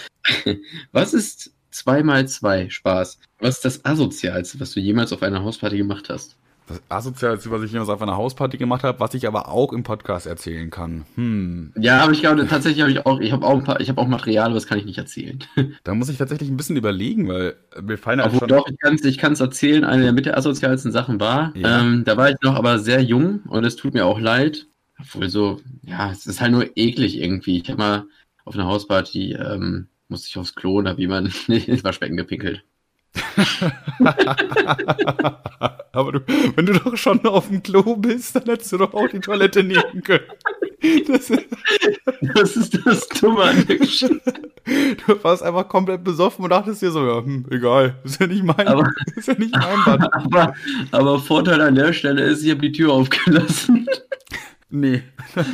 [0.93, 3.21] Was ist 2 mal 2 Spaß?
[3.39, 6.37] Was ist das Asozialste, was du jemals auf einer Hausparty gemacht hast?
[6.67, 9.85] Das Asozialste, was ich jemals auf einer Hausparty gemacht habe, was ich aber auch im
[9.85, 11.05] Podcast erzählen kann.
[11.15, 11.73] Hm.
[11.79, 14.01] Ja, aber ich glaube, tatsächlich habe ich auch, ich habe auch ein paar, ich habe
[14.01, 15.39] auch Material, das kann ich nicht erzählen.
[15.85, 18.49] Da muss ich tatsächlich ein bisschen überlegen, weil mir fallen halt schon...
[18.49, 19.85] Doch, ich kann es ich kann's erzählen.
[19.85, 21.81] Eine der mit der asozialsten Sachen war, ja.
[21.81, 24.67] ähm, da war ich noch aber sehr jung und es tut mir auch leid.
[24.99, 27.61] Obwohl so, ja, es ist halt nur eklig irgendwie.
[27.61, 28.05] Ich habe mal
[28.45, 32.65] auf einer Hausparty, ähm, musste ich aufs Klo und habe jemand ins Waschbecken gepinkelt.
[35.93, 36.21] Aber du,
[36.55, 39.65] wenn du doch schon auf dem Klo bist, dann hättest du doch auch die Toilette
[39.65, 40.25] nehmen können.
[41.09, 41.47] Das ist
[42.35, 44.21] das, ist das Dumme an der Geschichte.
[45.07, 48.43] Du warst einfach komplett besoffen und dachtest dir so, ja, hm, egal, ist ja nicht
[48.43, 50.13] mein, aber, ist ja nicht mein Bad.
[50.27, 50.55] Aber,
[50.91, 53.87] aber Vorteil an der Stelle ist, ich habe die Tür aufgelassen.
[54.69, 55.03] Nee.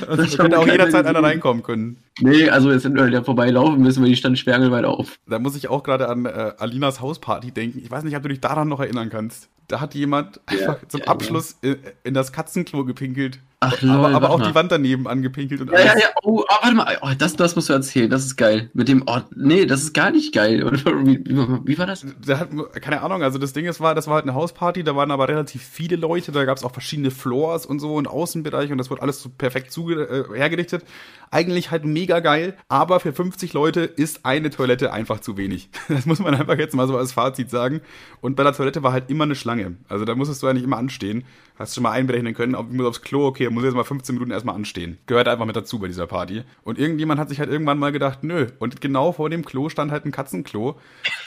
[0.06, 1.98] Also das hätte auch jederzeit einer reinkommen können.
[2.20, 5.18] Nee, also jetzt sind wir ja vorbeilaufen müssen, weil die stand sperrangelweit auf.
[5.26, 7.80] Da muss ich auch gerade an äh, Alinas Hausparty denken.
[7.82, 9.48] Ich weiß nicht, ob du dich daran noch erinnern kannst.
[9.68, 11.56] Da hat jemand ja, einfach zum ja, Abschluss.
[11.60, 13.38] In, in, das Katzenklo gepinkelt.
[13.62, 14.48] Ach, lol, aber, aber auch mal.
[14.48, 15.94] die Wand daneben angepinkelt und ja, alles.
[15.94, 18.70] Ja, ja, oh, oh, warte mal, oh, das, das musst du erzählen, das ist geil.
[18.74, 20.62] Mit dem, oh, nee, das ist gar nicht geil.
[21.04, 22.06] Wie, wie, wie war das?
[22.26, 22.50] Der hat,
[22.80, 25.28] keine Ahnung, also das Ding ist, war, das war halt eine Hausparty, da waren aber
[25.28, 28.90] relativ viele Leute, da gab es auch verschiedene Floors und so und Außenbereiche und das
[28.90, 30.84] wurde alles so perfekt zu, äh, hergerichtet.
[31.30, 35.70] Eigentlich halt mega mega geil, aber für 50 Leute ist eine Toilette einfach zu wenig.
[35.88, 37.80] Das muss man einfach jetzt mal so als Fazit sagen.
[38.20, 39.76] Und bei der Toilette war halt immer eine Schlange.
[39.88, 41.24] Also da musstest du eigentlich immer anstehen.
[41.62, 44.32] Hast schon mal einberechnen können, ich muss aufs Klo, okay, muss jetzt mal 15 Minuten
[44.32, 44.98] erstmal anstehen.
[45.06, 46.42] Gehört einfach mit dazu bei dieser Party.
[46.64, 48.48] Und irgendjemand hat sich halt irgendwann mal gedacht, nö.
[48.58, 50.76] Und genau vor dem Klo stand halt ein Katzenklo.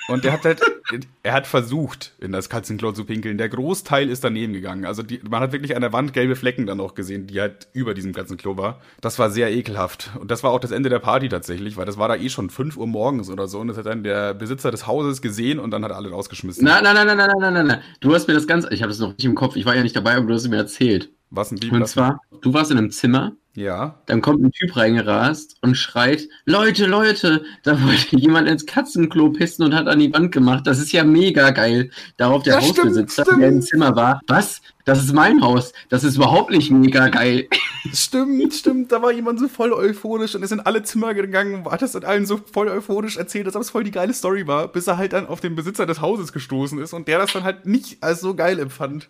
[0.09, 0.59] Und der hat halt,
[1.23, 3.38] er hat versucht, in das Katzenklo zu pinkeln.
[3.38, 4.83] Der Großteil ist daneben gegangen.
[4.83, 7.69] Also die, man hat wirklich an der Wand gelbe Flecken dann auch gesehen, die halt
[7.71, 8.81] über diesem Katzenklo war.
[8.99, 10.11] Das war sehr ekelhaft.
[10.19, 12.49] Und das war auch das Ende der Party tatsächlich, weil das war da eh schon
[12.49, 13.59] 5 Uhr morgens oder so.
[13.59, 16.65] Und das hat dann der Besitzer des Hauses gesehen und dann hat er alle rausgeschmissen.
[16.65, 17.81] Nein, nein, nein, nein, nein, nein, nein, nein.
[18.01, 19.81] Du hast mir das ganz, ich habe das noch nicht im Kopf, ich war ja
[19.81, 21.11] nicht dabei, aber du hast es mir erzählt.
[21.32, 23.99] Was ein Und zwar, du warst in einem Zimmer, Ja.
[24.05, 29.65] dann kommt ein Typ reingerast und schreit, Leute, Leute, da wollte jemand ins Katzenklo pissen
[29.65, 30.65] und hat an die Wand gemacht.
[30.67, 31.89] Das ist ja mega geil.
[32.17, 33.41] Darauf der Ja, stimmt, Hausbesitzer, stimmt.
[33.41, 34.61] der im Zimmer war, was?
[34.86, 35.73] Das ist mein Haus.
[35.89, 37.47] Das ist überhaupt nicht mega geil.
[37.93, 38.91] Stimmt, stimmt.
[38.91, 41.95] Da war jemand so voll euphorisch und ist in alle Zimmer gegangen und hat das
[41.95, 45.13] allen so voll euphorisch erzählt, ob es voll die geile Story war, bis er halt
[45.13, 48.21] dann auf den Besitzer des Hauses gestoßen ist und der das dann halt nicht als
[48.21, 49.07] so geil empfand.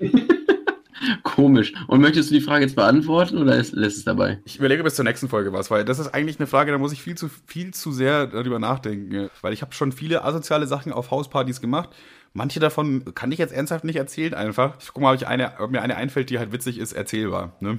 [1.22, 1.74] Komisch.
[1.88, 4.38] Und möchtest du die Frage jetzt beantworten oder lässt es dabei?
[4.44, 6.92] Ich überlege bis zur nächsten Folge was, weil das ist eigentlich eine Frage, da muss
[6.92, 9.28] ich viel zu, viel zu sehr darüber nachdenken.
[9.42, 11.90] Weil ich habe schon viele asoziale Sachen auf Hauspartys gemacht.
[12.32, 14.76] Manche davon kann ich jetzt ernsthaft nicht erzählen einfach.
[14.80, 17.56] Ich guck mal, ob, ich eine, ob mir eine einfällt, die halt witzig ist, erzählbar.
[17.60, 17.78] Ne?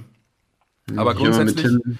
[0.96, 1.82] Aber Ich mal mit grundsätzlich.
[1.82, 1.98] Tim,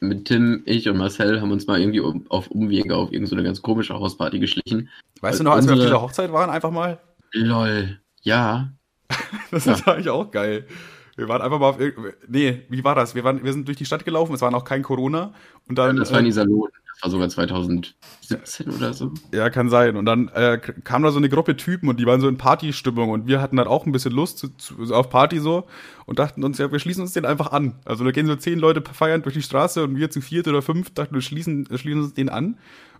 [0.00, 3.60] mit Tim, ich und Marcel haben uns mal irgendwie um, auf Umwege auf irgendeine ganz
[3.60, 4.88] komische Hausparty geschlichen.
[5.20, 7.00] Weißt du noch, als wir auf unsere- dieser Hochzeit waren, einfach mal?
[7.32, 7.98] Lol.
[8.22, 8.72] Ja.
[9.50, 9.72] Das Ja.
[9.74, 10.66] ist eigentlich auch geil.
[11.16, 11.78] Wir waren einfach mal auf
[12.26, 13.14] Nee, wie war das?
[13.14, 15.32] Wir, waren, wir sind durch die Stadt gelaufen, es war noch kein Corona.
[15.68, 15.96] Und dann.
[15.96, 16.70] Das war in äh, Iserlohn.
[16.94, 19.12] Das war sogar 2017 oder so.
[19.32, 19.96] ja, kann sein.
[19.96, 23.10] Und dann äh, kam da so eine Gruppe Typen und die waren so in Partystimmung
[23.10, 25.66] und wir hatten dann auch ein bisschen Lust zu, zu, auf Party so
[26.06, 27.74] und dachten uns, ja, wir schließen uns den einfach an.
[27.84, 30.62] Also da gehen so zehn Leute feiern durch die Straße und wir zu viert oder
[30.62, 32.58] fünf dachten, wir schließen, wir schließen uns den an.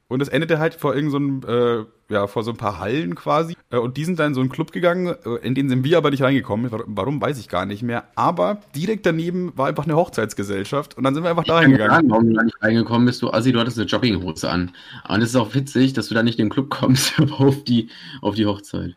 [0.09, 3.57] Und es endete halt vor irgendeinem, so äh, ja, vor so ein paar Hallen quasi.
[3.71, 5.97] Äh, und die sind dann in so einen Club gegangen, äh, in den sind wir
[5.97, 6.71] aber nicht reingekommen.
[6.71, 8.05] Warum, weiß ich gar nicht mehr.
[8.15, 11.71] Aber direkt daneben war einfach eine Hochzeitsgesellschaft und dann sind wir einfach Ich dahin kann
[11.73, 11.95] dir gegangen.
[11.95, 13.23] sagen, warum du da nicht reingekommen bist.
[13.23, 14.73] Du Assi, du hattest eine Jogginghose an.
[15.09, 17.65] Und es ist auch witzig, dass du da nicht in den Club kommst, aber auf
[17.65, 17.89] die,
[18.21, 18.97] auf die Hochzeit.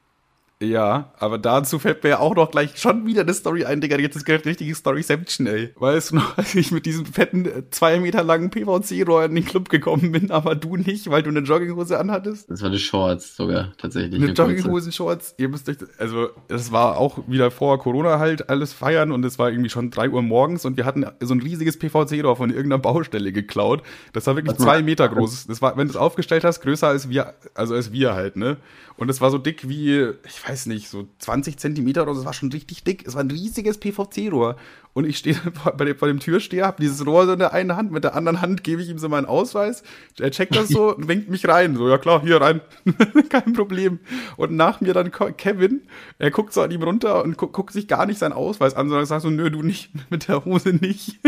[0.62, 3.98] Ja, aber dazu fällt mir ja auch noch gleich schon wieder eine Story ein, Digga.
[4.00, 5.72] Jetzt ist gerade richtige Storyception, ey.
[5.76, 9.46] Weißt du noch, als ich mit diesem fetten, äh, zwei Meter langen PVC-Rohr in den
[9.46, 12.50] Club gekommen bin, aber du nicht, weil du eine Jogginghose anhattest?
[12.50, 14.16] Das war die Shorts sogar, tatsächlich.
[14.16, 14.42] Eine kurze.
[14.42, 19.24] Jogginghosen-Shorts, ihr müsst euch, also, es war auch wieder vor Corona halt alles feiern und
[19.26, 22.50] es war irgendwie schon drei Uhr morgens und wir hatten so ein riesiges PVC-Rohr von
[22.50, 23.84] irgendeiner Baustelle geklaut.
[24.14, 24.64] Das war wirklich mal.
[24.64, 25.46] zwei Meter groß.
[25.46, 28.58] Das war, wenn du es aufgestellt hast, größer als wir, also als wir halt, ne?
[28.98, 32.26] Und es war so dick wie, ich weiß nicht, so 20 Zentimeter oder so, es
[32.26, 33.06] war schon richtig dick.
[33.06, 34.56] Es war ein riesiges PVC-Rohr.
[34.94, 35.36] Und ich stehe
[35.78, 38.16] bei dem, bei dem Türsteher, hab dieses Rohr so in der einen Hand, mit der
[38.16, 39.84] anderen Hand gebe ich ihm so meinen Ausweis.
[40.20, 41.76] Er checkt das so und winkt mich rein.
[41.76, 42.62] So, ja klar, hier rein.
[43.30, 44.00] Kein Problem.
[44.38, 45.82] Und nach mir dann Kevin,
[46.18, 48.90] er guckt so an ihm runter und gu guckt sich gar nicht seinen Ausweis an,
[48.90, 51.20] sondern sagt so, nö, du nicht, mit der Hose nicht.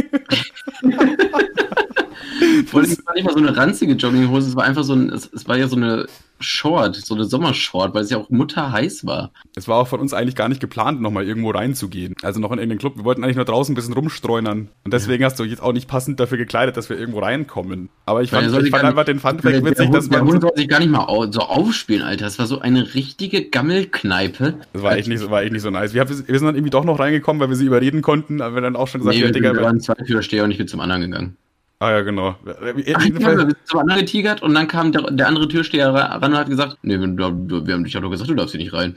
[2.70, 5.10] Vor allem, es war nicht mal so eine ranzige Jogginghose, es war einfach so ein,
[5.10, 6.06] es, es war ja so eine
[6.42, 9.32] Short, so eine Sommershort, weil es ja auch mutterheiß war.
[9.58, 12.16] Es war auch von uns eigentlich gar nicht geplant, nochmal irgendwo reinzugehen.
[12.24, 12.96] Also noch in irgendeinen Club.
[12.96, 14.70] Wir wollten eigentlich nur draußen ein bisschen rumstreunern.
[14.86, 17.90] Und deswegen hast du jetzt auch nicht passend dafür gekleidet, dass wir irgendwo reinkommen.
[18.06, 20.14] Aber ich Weil fand, ich fand einfach den nicht- Fun der, Fact witzig, dass Hund,
[20.14, 20.32] der man.
[20.32, 22.28] Hund sollte sich gar nicht mal so aufspielen, Alter.
[22.28, 24.54] Es war so eine richtige Gammelkneipe.
[24.72, 25.94] Das war echt nicht, so- war echt nicht so nice.
[25.94, 28.42] Wir, haben, wir sind dann irgendwie doch noch reingekommen, weil wir sie überreden konnten.
[28.42, 29.54] Aber wir dann auch schon gesagt, Nee, ja, Digga.
[29.54, 31.36] wir waren zwei Türsteher und ich bin zum anderen gegangen.
[31.82, 32.36] Ah ja, genau.
[32.46, 36.34] Ach, wir sind zum anderen getigert und dann kam der, der andere Türsteher ra- ran
[36.34, 38.74] und hat gesagt, nee, wir, wir haben dich ja doch gesagt, du darfst hier nicht
[38.74, 38.96] rein.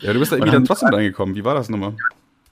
[0.00, 1.34] ja, du bist da irgendwie dann trotzdem reingekommen.
[1.34, 1.94] Wie war das nochmal?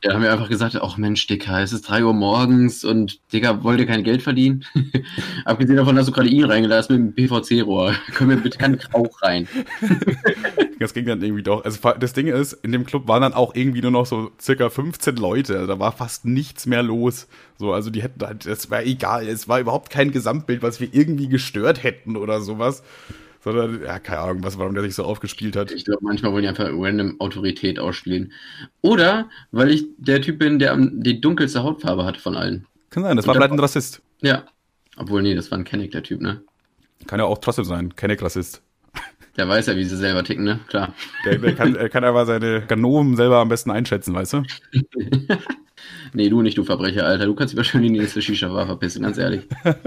[0.04, 3.64] Ja, haben wir einfach gesagt, ach Mensch, Dicker, es ist 3 Uhr morgens und Dicker
[3.64, 4.64] wollte kein Geld verdienen.
[5.44, 7.94] Abgesehen davon, dass du gerade ihn reingelassen mit dem PVC-Rohr.
[8.14, 9.48] Können wir bitte keinen Rauch rein.
[10.80, 11.64] Das ging dann irgendwie doch.
[11.64, 14.70] Also das Ding ist, in dem Club waren dann auch irgendwie nur noch so circa
[14.70, 15.54] 15 Leute.
[15.54, 17.26] Also Da war fast nichts mehr los.
[17.58, 19.26] So, also die hätten halt, es war egal.
[19.26, 22.84] Es war überhaupt kein Gesamtbild, was wir irgendwie gestört hätten oder sowas.
[23.52, 25.70] Sondern, ja, keine Ahnung, was, warum der sich so aufgespielt hat.
[25.70, 28.32] Ich glaube, manchmal wollen die einfach random Autorität ausspielen.
[28.82, 32.66] Oder weil ich der Typ bin, der die dunkelste Hautfarbe hat von allen.
[32.90, 34.02] Kann sein, das war vielleicht ein Rassist.
[34.20, 34.44] Ja.
[34.96, 36.42] Obwohl, nee, das war ein Kenneck, der Typ, ne?
[37.06, 37.96] Kann ja auch trotzdem sein.
[37.96, 38.62] Kenneck Rassist.
[39.36, 40.60] Der weiß ja, wie sie selber ticken, ne?
[40.68, 40.92] Klar.
[41.24, 44.42] Der, der kann, er kann aber seine Ganoven selber am besten einschätzen, weißt du?
[46.12, 47.26] Nee, du nicht, du Verbrecher, Alter.
[47.26, 49.46] Du kannst lieber schön die nächste Shisha-Bar verpissen, ganz ehrlich.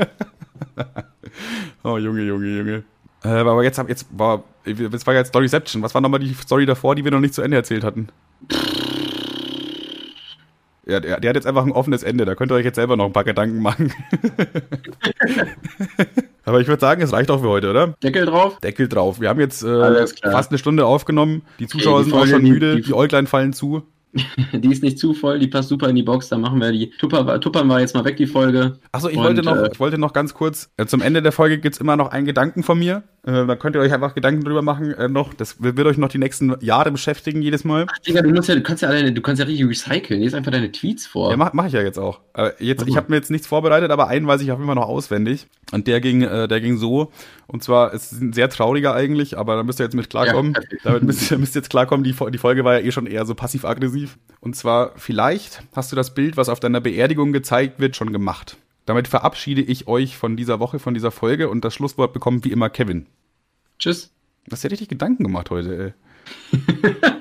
[1.84, 2.84] Oh, Junge, Junge, Junge.
[3.24, 5.82] Äh, aber jetzt, hab- jetzt war, jetzt war jetzt Storyception.
[5.84, 8.08] Was war nochmal die Story davor, die wir noch nicht zu Ende erzählt hatten?
[10.88, 12.98] Ja, der, der hat jetzt einfach ein offenes Ende, da könnt ihr euch jetzt selber
[12.98, 13.94] noch ein paar Gedanken machen.
[16.44, 17.94] Aber ich würde sagen, es reicht auch für heute, oder?
[18.04, 18.58] Deckel drauf?
[18.60, 19.22] Deckel drauf.
[19.22, 21.44] Wir haben jetzt äh, fast eine Stunde aufgenommen.
[21.60, 23.84] Die Zuschauer die sind auch schon müde, die- die Äuglein fallen zu.
[24.54, 26.30] Die ist nicht zu voll, die passt super in die Box.
[26.30, 26.90] Dann machen wir die.
[26.92, 28.80] Tupper, tuppern wir jetzt mal weg, die Folge.
[28.92, 31.32] Achso, ich Und, wollte noch, äh, ich wollte noch ganz kurz, äh, zum Ende der
[31.32, 33.04] Folge gibt's immer noch einen Gedanken von mir.
[33.24, 34.94] Äh, da könnt ihr euch einfach Gedanken drüber machen.
[34.94, 37.86] Äh, noch, das wird euch noch die nächsten Jahre beschäftigen, jedes Mal.
[37.90, 40.22] Ach, Digga, du, musst ja, du kannst ja deine, du kannst ja richtig recyceln.
[40.22, 41.32] Lies einfach deine Tweets vor.
[41.32, 42.20] Ja, mach, mach ich ja jetzt auch.
[42.34, 44.76] Äh, jetzt, ich habe mir jetzt nichts vorbereitet, aber einen weiß ich auf jeden Fall
[44.76, 45.48] noch auswendig.
[45.72, 47.12] Und der ging, äh, der ging so.
[47.48, 50.54] Und zwar, es ist ein sehr trauriger eigentlich, aber da müsst ihr jetzt mit klarkommen.
[50.54, 50.62] Ja.
[50.84, 52.04] Damit müsst ihr, müsst ihr jetzt klarkommen.
[52.04, 54.18] Die, die Folge war ja eh schon eher so passiv-aggressiv.
[54.40, 58.58] Und zwar, vielleicht hast du das Bild, was auf deiner Beerdigung gezeigt wird, schon gemacht.
[58.86, 62.52] Damit verabschiede ich euch von dieser Woche, von dieser Folge und das Schlusswort bekommt wie
[62.52, 63.06] immer Kevin.
[63.80, 64.12] Tschüss.
[64.46, 65.94] Du hast ja richtig Gedanken gemacht heute,
[66.54, 66.62] ey.